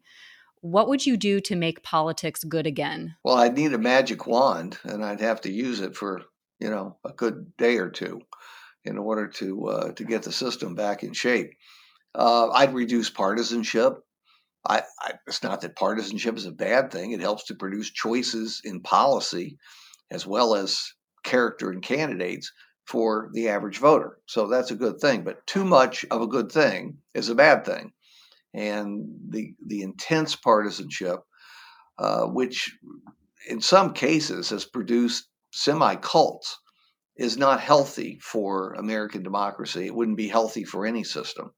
what 0.60 0.88
would 0.88 1.06
you 1.06 1.16
do 1.16 1.40
to 1.40 1.56
make 1.56 1.82
politics 1.82 2.44
good 2.44 2.66
again? 2.66 3.16
Well, 3.24 3.36
I'd 3.36 3.56
need 3.56 3.72
a 3.72 3.78
magic 3.78 4.26
wand 4.26 4.78
and 4.84 5.04
I'd 5.04 5.20
have 5.20 5.40
to 5.42 5.52
use 5.52 5.80
it 5.80 5.96
for, 5.96 6.22
you 6.58 6.70
know, 6.70 6.96
a 7.04 7.12
good 7.12 7.56
day 7.56 7.78
or 7.78 7.90
two 7.90 8.20
in 8.84 8.98
order 8.98 9.26
to 9.26 9.66
uh, 9.66 9.92
to 9.92 10.04
get 10.04 10.22
the 10.22 10.32
system 10.32 10.74
back 10.74 11.02
in 11.02 11.12
shape. 11.12 11.52
Uh, 12.14 12.48
I'd 12.50 12.74
reduce 12.74 13.10
partisanship. 13.10 13.94
I, 14.68 14.82
I, 15.00 15.12
it's 15.26 15.42
not 15.42 15.60
that 15.60 15.76
partisanship 15.76 16.36
is 16.36 16.46
a 16.46 16.52
bad 16.52 16.90
thing. 16.90 17.12
It 17.12 17.20
helps 17.20 17.44
to 17.44 17.54
produce 17.54 17.90
choices 17.90 18.60
in 18.64 18.80
policy 18.80 19.58
as 20.10 20.26
well 20.26 20.54
as 20.54 20.92
character 21.22 21.72
in 21.72 21.80
candidates 21.80 22.50
for 22.86 23.30
the 23.32 23.48
average 23.48 23.78
voter. 23.78 24.18
So 24.26 24.46
that's 24.46 24.70
a 24.70 24.76
good 24.76 25.00
thing. 25.00 25.22
But 25.22 25.46
too 25.46 25.64
much 25.64 26.04
of 26.10 26.22
a 26.22 26.26
good 26.26 26.50
thing 26.50 26.98
is 27.14 27.28
a 27.28 27.34
bad 27.34 27.64
thing 27.64 27.92
and 28.56 29.06
the 29.28 29.54
the 29.66 29.82
intense 29.82 30.34
partisanship, 30.34 31.20
uh, 31.98 32.24
which 32.24 32.76
in 33.48 33.60
some 33.60 33.92
cases 33.92 34.50
has 34.50 34.64
produced 34.64 35.28
semi 35.52 35.94
cults, 35.96 36.58
is 37.16 37.36
not 37.36 37.60
healthy 37.60 38.18
for 38.22 38.72
American 38.74 39.22
democracy. 39.22 39.86
It 39.86 39.94
wouldn't 39.94 40.16
be 40.16 40.28
healthy 40.28 40.64
for 40.64 40.86
any 40.86 41.04
system. 41.04 41.52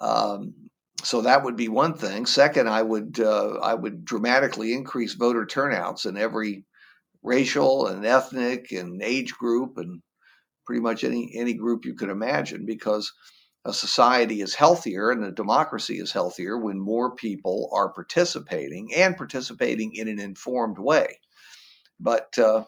Um, 0.00 0.54
so 1.02 1.22
that 1.22 1.42
would 1.42 1.56
be 1.56 1.68
one 1.68 1.94
thing. 1.94 2.26
Second, 2.26 2.68
I 2.68 2.82
would 2.82 3.18
uh, 3.18 3.58
I 3.62 3.74
would 3.74 4.04
dramatically 4.04 4.72
increase 4.72 5.14
voter 5.14 5.44
turnouts 5.44 6.06
in 6.06 6.16
every 6.16 6.64
racial 7.22 7.88
and 7.88 8.06
ethnic 8.06 8.70
and 8.72 9.02
age 9.02 9.32
group 9.34 9.76
and 9.76 10.02
pretty 10.66 10.80
much 10.80 11.02
any 11.02 11.32
any 11.36 11.54
group 11.54 11.84
you 11.84 11.94
could 11.94 12.10
imagine 12.10 12.64
because 12.64 13.12
a 13.64 13.72
society 13.72 14.40
is 14.40 14.54
healthier 14.54 15.10
and 15.10 15.24
a 15.24 15.30
democracy 15.30 15.98
is 15.98 16.12
healthier 16.12 16.58
when 16.58 16.80
more 16.80 17.14
people 17.14 17.70
are 17.72 17.92
participating 17.92 18.92
and 18.94 19.16
participating 19.16 19.94
in 19.94 20.08
an 20.08 20.18
informed 20.18 20.78
way. 20.78 21.20
But, 22.00 22.36
uh, 22.38 22.64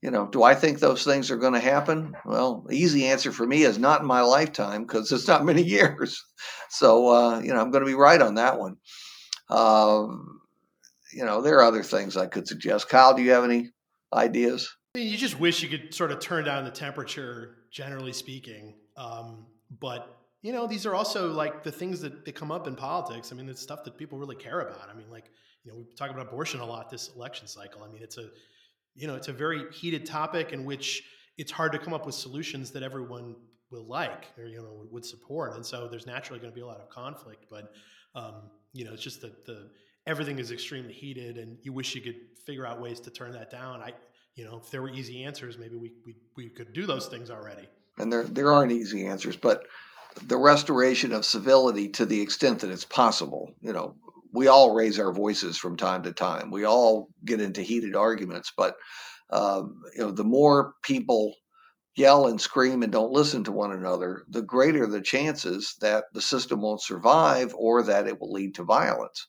you 0.00 0.10
know, 0.10 0.26
do 0.26 0.42
I 0.42 0.56
think 0.56 0.80
those 0.80 1.04
things 1.04 1.30
are 1.30 1.36
going 1.36 1.52
to 1.52 1.60
happen? 1.60 2.16
Well, 2.24 2.64
the 2.68 2.76
easy 2.76 3.06
answer 3.06 3.30
for 3.30 3.46
me 3.46 3.62
is 3.62 3.78
not 3.78 4.00
in 4.00 4.06
my 4.06 4.22
lifetime 4.22 4.82
because 4.82 5.12
it's 5.12 5.28
not 5.28 5.44
many 5.44 5.62
years. 5.78 6.24
So, 6.70 7.08
uh, 7.08 7.40
you 7.40 7.54
know, 7.54 7.60
I'm 7.60 7.70
going 7.70 7.84
to 7.84 7.90
be 7.90 7.94
right 7.94 8.20
on 8.20 8.34
that 8.34 8.58
one. 8.58 8.78
Um, 9.48 10.40
you 11.12 11.24
know, 11.24 11.42
there 11.42 11.58
are 11.58 11.64
other 11.64 11.84
things 11.84 12.16
I 12.16 12.26
could 12.26 12.48
suggest. 12.48 12.88
Kyle, 12.88 13.14
do 13.14 13.22
you 13.22 13.30
have 13.32 13.44
any 13.44 13.70
ideas? 14.12 14.74
You 14.94 15.16
just 15.16 15.38
wish 15.38 15.62
you 15.62 15.68
could 15.68 15.94
sort 15.94 16.10
of 16.10 16.18
turn 16.18 16.44
down 16.44 16.64
the 16.64 16.70
temperature, 16.70 17.58
generally 17.70 18.12
speaking. 18.12 18.74
Um, 18.96 19.46
but 19.80 20.22
you 20.42 20.52
know, 20.52 20.66
these 20.66 20.86
are 20.86 20.94
also 20.94 21.30
like 21.30 21.62
the 21.62 21.70
things 21.70 22.00
that, 22.00 22.24
that 22.24 22.34
come 22.34 22.50
up 22.50 22.66
in 22.66 22.74
politics. 22.74 23.30
I 23.30 23.36
mean, 23.36 23.48
it's 23.48 23.62
stuff 23.62 23.84
that 23.84 23.96
people 23.96 24.18
really 24.18 24.34
care 24.36 24.60
about. 24.60 24.88
I 24.92 24.96
mean, 24.96 25.08
like, 25.08 25.30
you 25.64 25.70
know, 25.70 25.78
we 25.78 25.84
talk 25.94 26.10
about 26.10 26.26
abortion 26.26 26.60
a 26.60 26.66
lot 26.66 26.90
this 26.90 27.10
election 27.14 27.46
cycle. 27.46 27.84
I 27.84 27.88
mean, 27.88 28.02
it's 28.02 28.18
a, 28.18 28.28
you 28.94 29.06
know, 29.06 29.14
it's 29.14 29.28
a 29.28 29.32
very 29.32 29.70
heated 29.72 30.04
topic 30.04 30.52
in 30.52 30.64
which 30.64 31.04
it's 31.38 31.52
hard 31.52 31.70
to 31.72 31.78
come 31.78 31.94
up 31.94 32.04
with 32.04 32.16
solutions 32.16 32.72
that 32.72 32.82
everyone 32.82 33.36
will 33.70 33.86
like 33.86 34.26
or, 34.36 34.44
you 34.46 34.58
know, 34.58 34.84
would 34.90 35.04
support. 35.04 35.54
And 35.54 35.64
so 35.64 35.88
there's 35.88 36.06
naturally 36.06 36.40
going 36.40 36.50
to 36.50 36.54
be 36.54 36.60
a 36.60 36.66
lot 36.66 36.80
of 36.80 36.90
conflict, 36.90 37.46
but, 37.48 37.72
um, 38.16 38.50
you 38.72 38.84
know, 38.84 38.92
it's 38.92 39.02
just 39.02 39.20
that 39.22 39.46
the, 39.46 39.70
everything 40.06 40.40
is 40.40 40.50
extremely 40.50 40.92
heated 40.92 41.38
and 41.38 41.56
you 41.62 41.72
wish 41.72 41.94
you 41.94 42.00
could 42.00 42.16
figure 42.44 42.66
out 42.66 42.82
ways 42.82 42.98
to 43.00 43.10
turn 43.10 43.30
that 43.32 43.50
down. 43.50 43.80
I, 43.80 43.92
you 44.34 44.44
know, 44.44 44.60
if 44.62 44.70
there 44.70 44.82
were 44.82 44.90
easy 44.90 45.22
answers, 45.22 45.56
maybe 45.56 45.76
we, 45.76 45.92
we, 46.04 46.16
we 46.36 46.48
could 46.48 46.72
do 46.72 46.84
those 46.84 47.06
things 47.06 47.30
already. 47.30 47.68
And 48.02 48.12
there, 48.12 48.24
there 48.24 48.52
aren't 48.52 48.72
easy 48.72 49.06
answers, 49.06 49.36
but 49.36 49.62
the 50.26 50.36
restoration 50.36 51.12
of 51.12 51.24
civility 51.24 51.88
to 51.90 52.04
the 52.04 52.20
extent 52.20 52.60
that 52.60 52.70
it's 52.70 52.84
possible. 52.84 53.54
You 53.60 53.72
know, 53.72 53.94
we 54.32 54.48
all 54.48 54.74
raise 54.74 54.98
our 54.98 55.12
voices 55.12 55.56
from 55.56 55.76
time 55.76 56.02
to 56.02 56.12
time. 56.12 56.50
We 56.50 56.64
all 56.64 57.08
get 57.24 57.40
into 57.40 57.62
heated 57.62 57.94
arguments, 57.94 58.52
but 58.56 58.74
um, 59.30 59.80
you 59.94 60.02
know, 60.02 60.10
the 60.10 60.24
more 60.24 60.74
people 60.82 61.34
yell 61.96 62.26
and 62.26 62.40
scream 62.40 62.82
and 62.82 62.92
don't 62.92 63.12
listen 63.12 63.44
to 63.44 63.52
one 63.52 63.72
another, 63.72 64.24
the 64.28 64.42
greater 64.42 64.86
the 64.86 65.00
chances 65.00 65.76
that 65.80 66.04
the 66.12 66.22
system 66.22 66.60
won't 66.60 66.82
survive 66.82 67.54
or 67.54 67.82
that 67.82 68.06
it 68.06 68.20
will 68.20 68.32
lead 68.32 68.54
to 68.56 68.64
violence. 68.64 69.26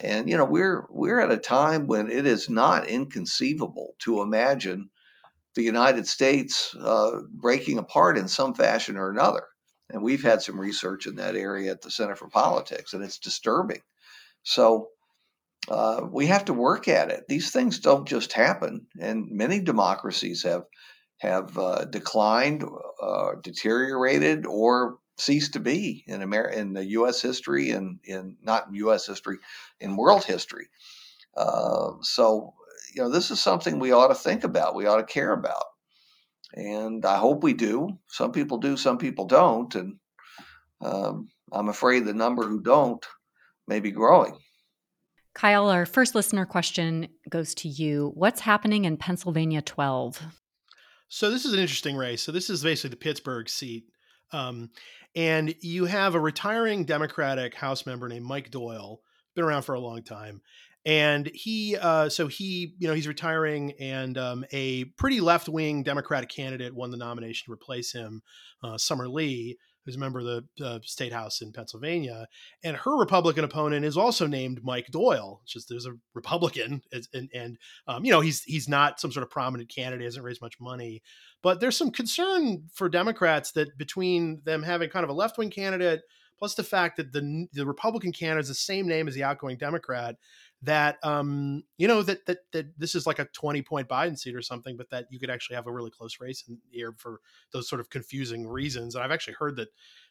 And 0.00 0.28
you 0.28 0.36
know, 0.36 0.44
we're 0.44 0.86
we're 0.90 1.20
at 1.20 1.32
a 1.32 1.38
time 1.38 1.86
when 1.86 2.10
it 2.10 2.26
is 2.26 2.48
not 2.48 2.88
inconceivable 2.88 3.94
to 4.00 4.22
imagine 4.22 4.90
the 5.54 5.62
United 5.62 6.06
States 6.06 6.74
uh, 6.80 7.20
breaking 7.30 7.78
apart 7.78 8.18
in 8.18 8.28
some 8.28 8.54
fashion 8.54 8.96
or 8.96 9.10
another. 9.10 9.44
And 9.90 10.02
we've 10.02 10.22
had 10.22 10.42
some 10.42 10.60
research 10.60 11.06
in 11.06 11.16
that 11.16 11.34
area 11.34 11.70
at 11.70 11.80
the 11.80 11.90
Center 11.90 12.14
for 12.14 12.28
Politics, 12.28 12.92
and 12.92 13.02
it's 13.02 13.18
disturbing. 13.18 13.80
So 14.42 14.88
uh, 15.68 16.02
we 16.10 16.26
have 16.26 16.44
to 16.46 16.52
work 16.52 16.88
at 16.88 17.10
it. 17.10 17.24
These 17.28 17.50
things 17.50 17.78
don't 17.78 18.06
just 18.06 18.32
happen, 18.32 18.86
and 19.00 19.30
many 19.30 19.60
democracies 19.60 20.42
have 20.42 20.64
have 21.18 21.58
uh, 21.58 21.84
declined, 21.86 22.64
uh, 23.02 23.32
deteriorated, 23.42 24.46
or 24.46 24.98
ceased 25.18 25.54
to 25.54 25.60
be 25.60 26.04
in 26.06 26.22
Amer- 26.22 26.48
in 26.48 26.72
the 26.74 26.84
U.S. 26.90 27.20
history 27.20 27.70
and 27.70 27.98
in 28.04 28.36
not 28.40 28.68
in 28.68 28.74
U.S. 28.74 29.06
history, 29.06 29.38
in 29.80 29.96
world 29.96 30.24
history. 30.24 30.68
Uh, 31.36 31.92
so 32.02 32.54
you 32.94 33.02
know, 33.02 33.10
this 33.10 33.30
is 33.30 33.40
something 33.40 33.78
we 33.78 33.92
ought 33.92 34.08
to 34.08 34.14
think 34.14 34.44
about. 34.44 34.74
We 34.74 34.86
ought 34.86 34.96
to 34.96 35.04
care 35.04 35.32
about 35.32 35.64
and 36.54 37.04
I 37.04 37.18
hope 37.18 37.42
we 37.42 37.52
do. 37.52 37.98
Some 38.08 38.32
people 38.32 38.58
do, 38.58 38.76
some 38.76 38.98
people 38.98 39.26
don't, 39.26 39.74
and 39.74 39.96
um, 40.80 41.28
I'm 41.52 41.68
afraid 41.68 42.04
the 42.04 42.14
number 42.14 42.44
who 42.46 42.60
don't 42.60 43.04
may 43.66 43.80
be 43.80 43.90
growing. 43.90 44.38
Kyle, 45.34 45.68
our 45.68 45.86
first 45.86 46.14
listener 46.14 46.46
question 46.46 47.08
goes 47.28 47.54
to 47.56 47.68
you. 47.68 48.12
What's 48.14 48.40
happening 48.40 48.86
in 48.86 48.96
Pennsylvania 48.96 49.62
12? 49.62 50.22
So 51.08 51.30
this 51.30 51.44
is 51.44 51.52
an 51.52 51.60
interesting 51.60 51.96
race. 51.96 52.22
So 52.22 52.32
this 52.32 52.50
is 52.50 52.62
basically 52.62 52.90
the 52.90 52.96
Pittsburgh 52.96 53.48
seat. 53.48 53.84
Um, 54.32 54.70
and 55.14 55.54
you 55.60 55.84
have 55.84 56.14
a 56.14 56.20
retiring 56.20 56.84
Democratic 56.84 57.54
House 57.54 57.86
member 57.86 58.08
named 58.08 58.26
Mike 58.26 58.50
Doyle, 58.50 59.00
been 59.34 59.44
around 59.44 59.62
for 59.62 59.74
a 59.74 59.80
long 59.80 60.02
time 60.02 60.40
and 60.84 61.30
he 61.34 61.76
uh, 61.76 62.08
so 62.08 62.26
he 62.28 62.74
you 62.78 62.88
know 62.88 62.94
he's 62.94 63.08
retiring 63.08 63.72
and 63.80 64.16
um, 64.16 64.44
a 64.52 64.84
pretty 64.96 65.20
left-wing 65.20 65.82
democratic 65.82 66.28
candidate 66.28 66.74
won 66.74 66.90
the 66.90 66.96
nomination 66.96 67.46
to 67.46 67.52
replace 67.52 67.92
him 67.92 68.22
uh, 68.62 68.78
summer 68.78 69.08
lee 69.08 69.58
who's 69.84 69.96
a 69.96 69.98
member 69.98 70.18
of 70.20 70.26
the 70.26 70.44
uh, 70.64 70.78
state 70.82 71.12
house 71.12 71.40
in 71.40 71.52
pennsylvania. 71.52 72.26
And 72.62 72.76
her 72.76 72.96
republican 72.96 73.44
opponent 73.44 73.84
is 73.84 73.96
also 73.96 74.26
named 74.26 74.60
mike 74.62 74.86
doyle 74.88 75.40
it's 75.42 75.52
just 75.52 75.68
there's 75.68 75.86
a 75.86 75.94
republican 76.14 76.82
and, 76.92 77.30
and 77.34 77.58
um, 77.86 78.04
you 78.04 78.12
know 78.12 78.20
he's 78.20 78.42
he's 78.44 78.68
not 78.68 79.00
some 79.00 79.12
sort 79.12 79.24
of 79.24 79.30
prominent 79.30 79.68
candidate 79.74 80.04
hasn't 80.04 80.24
raised 80.24 80.42
much 80.42 80.60
money. 80.60 81.02
But 81.42 81.60
there's 81.60 81.76
some 81.76 81.90
concern 81.90 82.64
for 82.72 82.88
democrats 82.88 83.52
that 83.52 83.76
between 83.76 84.42
them 84.44 84.62
having 84.62 84.90
kind 84.90 85.04
of 85.04 85.10
a 85.10 85.14
left-wing 85.14 85.50
candidate 85.50 86.02
plus 86.38 86.54
the 86.54 86.64
fact 86.64 86.96
that 86.96 87.12
the 87.12 87.46
the 87.52 87.66
republican 87.66 88.12
candidate 88.12 88.42
is 88.42 88.48
the 88.48 88.54
same 88.54 88.86
name 88.86 89.08
as 89.08 89.14
the 89.14 89.24
outgoing 89.24 89.58
democrat 89.58 90.16
that 90.62 90.98
um, 91.04 91.62
you 91.76 91.86
know 91.86 92.02
that 92.02 92.26
that 92.26 92.38
that 92.52 92.78
this 92.78 92.94
is 92.94 93.06
like 93.06 93.18
a 93.18 93.26
20 93.26 93.62
point 93.62 93.88
Biden 93.88 94.18
seat 94.18 94.34
or 94.34 94.42
something, 94.42 94.76
but 94.76 94.90
that 94.90 95.06
you 95.10 95.18
could 95.18 95.30
actually 95.30 95.56
have 95.56 95.66
a 95.66 95.72
really 95.72 95.90
close 95.90 96.18
race 96.20 96.44
in 96.48 96.58
here 96.70 96.94
for 96.98 97.20
those 97.52 97.68
sort 97.68 97.80
of 97.80 97.90
confusing 97.90 98.46
reasons. 98.46 98.94
And 98.94 99.04
I've 99.04 99.12
actually 99.12 99.34
heard 99.34 99.56
that 99.56 99.68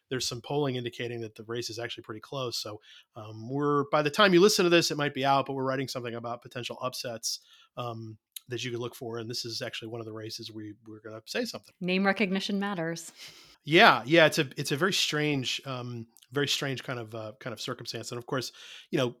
there's 0.08 0.26
some 0.26 0.40
polling 0.40 0.76
indicating 0.76 1.20
that 1.20 1.34
the 1.34 1.44
race 1.44 1.68
is 1.68 1.78
actually 1.78 2.04
pretty 2.04 2.20
close. 2.20 2.56
So 2.56 2.80
um, 3.14 3.48
we're 3.50 3.84
by 3.90 4.00
the 4.00 4.10
time 4.10 4.32
you 4.32 4.40
listen 4.40 4.64
to 4.64 4.70
this, 4.70 4.90
it 4.90 4.96
might 4.96 5.14
be 5.14 5.24
out, 5.24 5.46
but 5.46 5.52
we're 5.52 5.64
writing 5.64 5.88
something 5.88 6.14
about 6.14 6.42
potential 6.42 6.78
upsets. 6.82 7.40
Um, 7.76 8.16
that 8.48 8.64
you 8.64 8.70
could 8.70 8.80
look 8.80 8.94
for, 8.94 9.18
and 9.18 9.28
this 9.28 9.44
is 9.44 9.60
actually 9.60 9.88
one 9.88 10.00
of 10.00 10.06
the 10.06 10.12
races 10.12 10.50
we 10.50 10.72
we're 10.86 11.00
going 11.00 11.14
to 11.14 11.22
say 11.26 11.44
something. 11.44 11.74
Name 11.82 12.06
recognition 12.06 12.58
matters. 12.58 13.12
Yeah, 13.64 14.02
yeah, 14.06 14.24
it's 14.24 14.38
a 14.38 14.48
it's 14.56 14.72
a 14.72 14.76
very 14.76 14.94
strange 14.94 15.60
um, 15.66 16.06
very 16.32 16.48
strange 16.48 16.82
kind 16.82 16.98
of 16.98 17.14
uh, 17.14 17.32
kind 17.40 17.52
of 17.52 17.60
circumstance. 17.60 18.10
And 18.10 18.18
of 18.18 18.26
course, 18.26 18.52
you 18.90 18.98
know, 18.98 19.14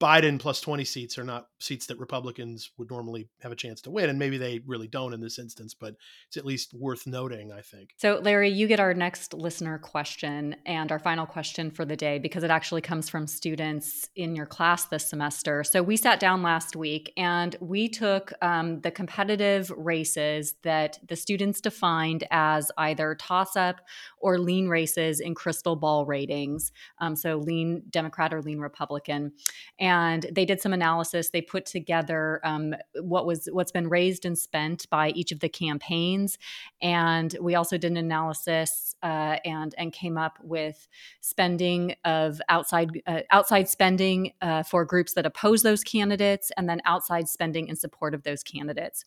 Biden 0.00 0.38
plus 0.38 0.60
20 0.60 0.84
seats 0.84 1.18
are 1.18 1.24
not 1.24 1.48
seats 1.58 1.86
that 1.86 1.98
Republicans 1.98 2.70
would 2.78 2.90
normally 2.90 3.28
have 3.40 3.52
a 3.52 3.56
chance 3.56 3.80
to 3.82 3.90
win, 3.90 4.10
and 4.10 4.18
maybe 4.18 4.38
they 4.38 4.60
really 4.66 4.88
don't 4.88 5.14
in 5.14 5.20
this 5.20 5.38
instance. 5.38 5.74
But 5.74 5.96
it's 6.28 6.36
at 6.36 6.46
least 6.46 6.74
worth 6.74 7.06
noting, 7.06 7.52
I 7.52 7.60
think. 7.60 7.94
So, 7.96 8.20
Larry, 8.22 8.50
you 8.50 8.66
get 8.66 8.80
our 8.80 8.94
next 8.94 9.34
listener 9.34 9.78
question 9.78 10.56
and 10.66 10.90
our 10.92 10.98
final 10.98 11.26
question 11.26 11.70
for 11.70 11.84
the 11.84 11.96
day 11.96 12.18
because 12.18 12.44
it 12.44 12.50
actually 12.50 12.80
comes 12.80 13.08
from 13.08 13.26
students 13.26 14.08
in 14.16 14.36
your 14.36 14.46
class 14.46 14.86
this 14.86 15.06
semester. 15.06 15.64
So 15.64 15.82
we 15.82 15.96
sat 15.96 16.20
down 16.20 16.42
last 16.42 16.76
week 16.76 17.12
and 17.16 17.56
we 17.60 17.88
took 17.88 18.32
um, 18.42 18.80
the 18.80 18.90
competitive 18.90 19.70
races 19.76 20.54
that 20.62 20.98
the 21.08 21.16
students 21.16 21.60
defined 21.60 22.24
as 22.30 22.70
either 22.78 23.14
toss 23.14 23.56
up 23.56 23.80
or 24.18 24.38
lean 24.38 24.68
races 24.68 25.20
in 25.20 25.34
crystal 25.34 25.76
ball 25.76 26.06
rating 26.06 26.43
um, 26.98 27.16
so 27.16 27.36
lean 27.36 27.82
Democrat 27.90 28.32
or 28.32 28.42
lean 28.42 28.58
Republican. 28.58 29.32
And 29.78 30.26
they 30.32 30.44
did 30.44 30.60
some 30.60 30.72
analysis. 30.72 31.30
They 31.30 31.42
put 31.42 31.66
together 31.66 32.40
um, 32.44 32.74
what 33.00 33.26
was 33.26 33.48
what's 33.52 33.72
been 33.72 33.88
raised 33.88 34.24
and 34.24 34.38
spent 34.38 34.88
by 34.90 35.10
each 35.10 35.32
of 35.32 35.40
the 35.40 35.48
campaigns, 35.48 36.38
and 36.80 37.34
we 37.40 37.54
also 37.54 37.78
did 37.78 37.90
an 37.90 37.96
analysis 37.96 38.94
uh, 39.02 39.36
and 39.44 39.74
and 39.78 39.92
came 39.92 40.18
up 40.18 40.38
with 40.42 40.88
spending 41.20 41.94
of 42.04 42.40
outside 42.48 43.02
uh, 43.06 43.20
outside 43.30 43.68
spending 43.68 44.32
uh, 44.40 44.62
for 44.62 44.84
groups 44.84 45.14
that 45.14 45.26
oppose 45.26 45.62
those 45.62 45.82
candidates, 45.82 46.50
and 46.56 46.68
then 46.68 46.80
outside 46.84 47.28
spending 47.28 47.68
in 47.68 47.76
support 47.76 48.14
of 48.14 48.22
those 48.22 48.42
candidates. 48.42 49.04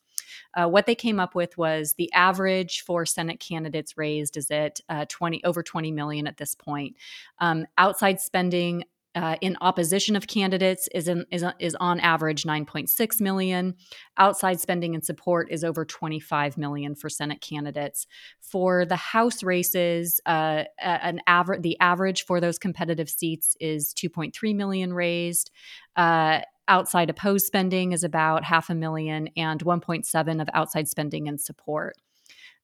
Uh, 0.54 0.68
what 0.68 0.86
they 0.86 0.96
came 0.96 1.20
up 1.20 1.36
with 1.36 1.58
was 1.58 1.94
the 1.94 2.12
average 2.14 2.82
for 2.82 3.06
Senate 3.06 3.40
candidates 3.40 3.98
raised 3.98 4.38
is 4.38 4.50
at 4.52 4.80
uh, 4.90 5.06
20 5.08 5.44
over 5.44 5.64
20 5.64 5.92
million 5.92 6.28
at 6.28 6.38
this 6.38 6.56
point. 6.56 6.96
Um, 7.40 7.66
outside 7.78 8.20
spending 8.20 8.84
uh, 9.18 9.36
in 9.42 9.58
opposition 9.62 10.16
of 10.16 10.28
candidates 10.28 10.88
is, 10.94 11.08
in, 11.08 11.26
is, 11.32 11.44
is 11.58 11.76
on 11.80 12.00
average 12.02 12.44
9.6 12.44 13.20
million. 13.20 13.74
Outside 14.18 14.60
spending 14.60 14.94
and 14.94 15.04
support 15.04 15.48
is 15.50 15.64
over 15.64 15.84
25 15.84 16.56
million 16.56 16.94
for 16.94 17.10
Senate 17.10 17.42
candidates. 17.42 18.06
For 18.40 18.86
the 18.86 18.96
House 18.96 19.42
races, 19.42 20.22
uh, 20.28 20.66
an 20.80 21.20
average 21.26 21.64
the 21.64 21.80
average 21.80 22.26
for 22.26 22.40
those 22.40 22.60
competitive 22.60 23.10
seats 23.10 23.58
is 23.60 23.92
2.3 23.96 24.56
million 24.56 24.94
raised. 24.94 25.50
Uh, 25.96 26.42
outside 26.68 27.10
opposed 27.10 27.48
spending 27.48 27.94
is 27.94 28.04
about 28.04 28.44
half 28.44 28.70
a 28.70 28.76
million 28.76 29.30
and 29.36 29.64
1.7 29.66 30.42
of 30.42 30.50
outside 30.54 30.88
spending 30.88 31.28
and 31.28 31.42
support. 31.42 31.96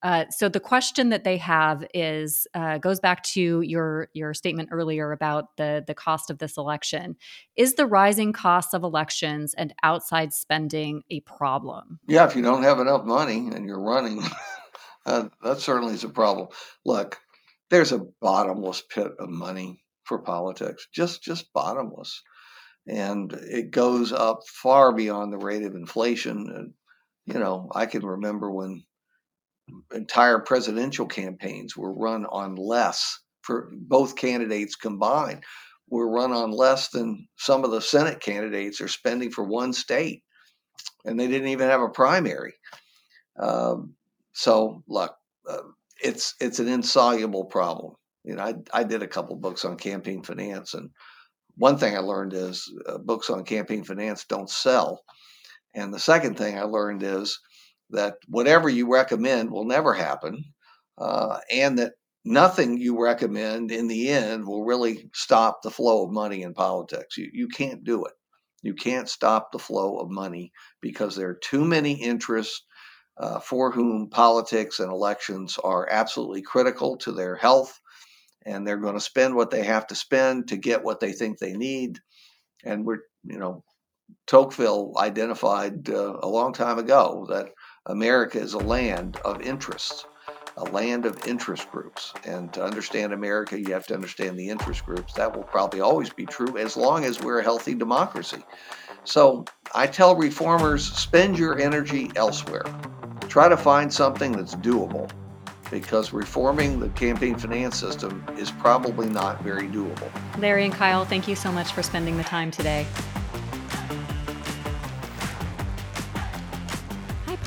Uh, 0.03 0.25
so 0.29 0.49
the 0.49 0.59
question 0.59 1.09
that 1.09 1.23
they 1.23 1.37
have 1.37 1.85
is 1.93 2.45
uh, 2.53 2.77
goes 2.77 2.99
back 2.99 3.23
to 3.23 3.61
your 3.61 4.09
your 4.13 4.33
statement 4.33 4.69
earlier 4.71 5.11
about 5.11 5.55
the 5.57 5.83
the 5.87 5.95
cost 5.95 6.29
of 6.29 6.39
this 6.39 6.57
election. 6.57 7.15
Is 7.55 7.75
the 7.75 7.85
rising 7.85 8.33
cost 8.33 8.73
of 8.73 8.83
elections 8.83 9.53
and 9.53 9.73
outside 9.81 10.33
spending 10.33 11.03
a 11.09 11.21
problem? 11.21 11.99
Yeah, 12.07 12.25
if 12.25 12.35
you 12.35 12.41
don't 12.41 12.63
have 12.63 12.79
enough 12.79 13.05
money 13.05 13.49
and 13.53 13.65
you're 13.65 13.81
running, 13.81 14.21
uh, 15.05 15.29
that 15.41 15.59
certainly 15.59 15.93
is 15.93 16.03
a 16.03 16.09
problem. 16.09 16.49
Look, 16.85 17.19
there's 17.69 17.93
a 17.93 18.05
bottomless 18.21 18.81
pit 18.81 19.11
of 19.17 19.29
money 19.29 19.83
for 20.03 20.19
politics, 20.19 20.87
just 20.93 21.23
just 21.23 21.53
bottomless 21.53 22.21
and 22.87 23.31
it 23.33 23.71
goes 23.71 24.11
up 24.11 24.41
far 24.47 24.93
beyond 24.93 25.31
the 25.31 25.37
rate 25.37 25.63
of 25.63 25.75
inflation. 25.75 26.51
And, 26.53 26.73
you 27.25 27.39
know, 27.39 27.69
I 27.73 27.85
can 27.85 28.05
remember 28.05 28.51
when 28.51 28.83
entire 29.93 30.39
presidential 30.39 31.05
campaigns 31.05 31.77
were 31.77 31.93
run 31.93 32.25
on 32.25 32.55
less 32.55 33.19
for 33.41 33.69
both 33.73 34.15
candidates 34.15 34.75
combined 34.75 35.43
were 35.89 36.09
run 36.09 36.31
on 36.31 36.51
less 36.51 36.89
than 36.89 37.27
some 37.37 37.63
of 37.63 37.71
the 37.71 37.81
Senate 37.81 38.19
candidates 38.19 38.81
are 38.81 38.87
spending 38.87 39.29
for 39.29 39.43
one 39.43 39.73
state. 39.73 40.23
And 41.05 41.19
they 41.19 41.27
didn't 41.27 41.49
even 41.49 41.69
have 41.69 41.81
a 41.81 41.89
primary. 41.89 42.53
Um, 43.39 43.93
so, 44.31 44.83
look, 44.87 45.15
uh, 45.47 45.59
it's 46.01 46.35
it's 46.39 46.59
an 46.59 46.67
insoluble 46.67 47.45
problem. 47.45 47.93
You 48.23 48.35
know, 48.35 48.43
I 48.43 48.55
I 48.73 48.83
did 48.83 49.03
a 49.03 49.07
couple 49.07 49.35
books 49.35 49.65
on 49.65 49.77
campaign 49.77 50.23
finance, 50.23 50.73
and 50.73 50.89
one 51.57 51.77
thing 51.77 51.95
I 51.95 51.99
learned 51.99 52.33
is 52.33 52.71
uh, 52.87 52.97
books 52.97 53.29
on 53.29 53.43
campaign 53.43 53.83
finance 53.83 54.25
don't 54.25 54.49
sell. 54.49 55.03
And 55.75 55.93
the 55.93 55.99
second 55.99 56.37
thing 56.37 56.57
I 56.57 56.63
learned 56.63 57.03
is 57.03 57.39
that 57.93 58.15
whatever 58.27 58.69
you 58.69 58.91
recommend 58.91 59.49
will 59.49 59.65
never 59.65 59.93
happen, 59.93 60.43
uh, 60.97 61.39
and 61.49 61.79
that 61.79 61.93
nothing 62.25 62.77
you 62.77 63.01
recommend 63.01 63.71
in 63.71 63.87
the 63.87 64.09
end 64.09 64.45
will 64.45 64.63
really 64.65 65.09
stop 65.13 65.61
the 65.61 65.71
flow 65.71 66.05
of 66.05 66.11
money 66.11 66.43
in 66.43 66.53
politics. 66.53 67.17
You, 67.17 67.29
you 67.33 67.47
can't 67.47 67.83
do 67.83 68.05
it. 68.05 68.13
You 68.61 68.73
can't 68.73 69.09
stop 69.09 69.51
the 69.51 69.59
flow 69.59 69.97
of 69.97 70.09
money 70.09 70.51
because 70.81 71.15
there 71.15 71.29
are 71.29 71.39
too 71.43 71.65
many 71.65 71.93
interests 71.93 72.65
uh, 73.17 73.39
for 73.39 73.71
whom 73.71 74.09
politics 74.09 74.79
and 74.79 74.91
elections 74.91 75.57
are 75.63 75.87
absolutely 75.91 76.41
critical 76.41 76.97
to 76.97 77.11
their 77.11 77.35
health, 77.35 77.77
and 78.45 78.65
they're 78.65 78.77
going 78.77 78.95
to 78.95 79.01
spend 79.01 79.35
what 79.35 79.51
they 79.51 79.63
have 79.63 79.85
to 79.87 79.95
spend 79.95 80.47
to 80.47 80.57
get 80.57 80.83
what 80.83 80.99
they 80.99 81.11
think 81.11 81.37
they 81.37 81.53
need. 81.53 81.99
And 82.63 82.85
we're, 82.85 82.99
you 83.25 83.37
know, 83.37 83.63
Tocqueville 84.27 84.93
identified 84.97 85.89
uh, 85.89 86.17
a 86.21 86.27
long 86.27 86.53
time 86.53 86.79
ago 86.79 87.25
that 87.29 87.49
America 87.87 88.39
is 88.39 88.53
a 88.53 88.59
land 88.59 89.17
of 89.25 89.41
interests 89.41 90.05
a 90.57 90.63
land 90.65 91.05
of 91.05 91.25
interest 91.27 91.69
groups. 91.71 92.13
And 92.25 92.53
to 92.53 92.63
understand 92.63 93.13
America, 93.13 93.59
you 93.59 93.73
have 93.73 93.87
to 93.87 93.93
understand 93.93 94.37
the 94.37 94.49
interest 94.49 94.85
groups. 94.85 95.13
That 95.13 95.35
will 95.35 95.43
probably 95.43 95.81
always 95.81 96.09
be 96.09 96.25
true 96.25 96.57
as 96.57 96.77
long 96.77 97.05
as 97.05 97.19
we're 97.21 97.39
a 97.39 97.43
healthy 97.43 97.73
democracy. 97.73 98.43
So 99.03 99.45
I 99.73 99.87
tell 99.87 100.15
reformers 100.15 100.85
spend 100.85 101.37
your 101.37 101.59
energy 101.59 102.11
elsewhere. 102.15 102.63
Try 103.27 103.49
to 103.49 103.57
find 103.57 103.91
something 103.91 104.31
that's 104.31 104.55
doable 104.55 105.09
because 105.71 106.13
reforming 106.13 106.79
the 106.79 106.89
campaign 106.89 107.35
finance 107.35 107.77
system 107.77 108.23
is 108.37 108.51
probably 108.51 109.09
not 109.09 109.41
very 109.41 109.67
doable. 109.67 110.09
Larry 110.37 110.65
and 110.65 110.73
Kyle, 110.73 111.03
thank 111.03 111.27
you 111.27 111.35
so 111.35 111.51
much 111.51 111.71
for 111.71 111.81
spending 111.81 112.15
the 112.15 112.23
time 112.23 112.51
today. 112.51 112.85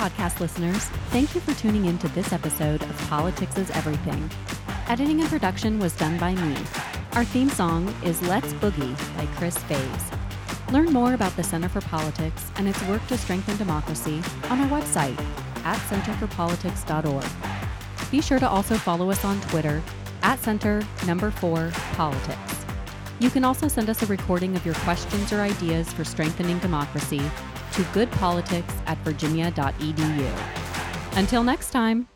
Podcast 0.07 0.39
listeners. 0.39 0.85
Thank 1.11 1.35
you 1.35 1.41
for 1.41 1.53
tuning 1.55 1.87
in 1.87 1.99
to 1.99 2.07
this 2.09 2.33
episode 2.33 2.81
of 2.81 3.09
Politics 3.09 3.59
is 3.59 3.69
Everything. 3.73 4.31
Editing 4.87 5.21
and 5.21 5.29
production 5.29 5.81
was 5.81 5.97
done 5.97 6.17
by 6.19 6.33
me. 6.33 6.57
Our 7.15 7.25
theme 7.25 7.49
song 7.49 7.93
is 8.05 8.23
Let's 8.23 8.53
Boogie 8.55 8.97
by 9.17 9.27
Chris 9.35 9.59
Faze. 9.65 10.11
Learn 10.71 10.93
more 10.93 11.15
about 11.15 11.35
the 11.35 11.43
Center 11.43 11.69
for 11.69 11.81
Politics 11.81 12.53
and 12.57 12.69
its 12.69 12.81
work 12.85 13.05
to 13.09 13.19
strengthen 13.19 13.57
democracy 13.57 14.23
on 14.49 14.61
our 14.61 14.81
website 14.81 15.19
at 15.65 15.79
centerforpolitics.org. 15.91 18.11
Be 18.13 18.21
sure 18.21 18.39
to 18.39 18.49
also 18.49 18.77
follow 18.77 19.11
us 19.11 19.25
on 19.25 19.41
Twitter 19.41 19.83
at 20.23 20.39
center 20.39 20.85
number 21.05 21.33
four 21.33 21.73
politics. 21.95 22.65
You 23.19 23.31
can 23.31 23.45
also 23.45 23.67
send 23.67 23.91
us 23.91 24.05
a 24.05 24.07
recording 24.07 24.55
of 24.55 24.65
your 24.65 24.77
questions 24.77 25.33
or 25.33 25.41
ideas 25.41 25.93
for 25.93 26.05
strengthening 26.05 26.61
democracy 26.61 27.23
to 27.77 27.83
goodpolitics 27.93 28.73
at 28.87 28.99
virginia.edu. 28.99 30.31
Until 31.17 31.45
next 31.45 31.71
time. 31.71 32.09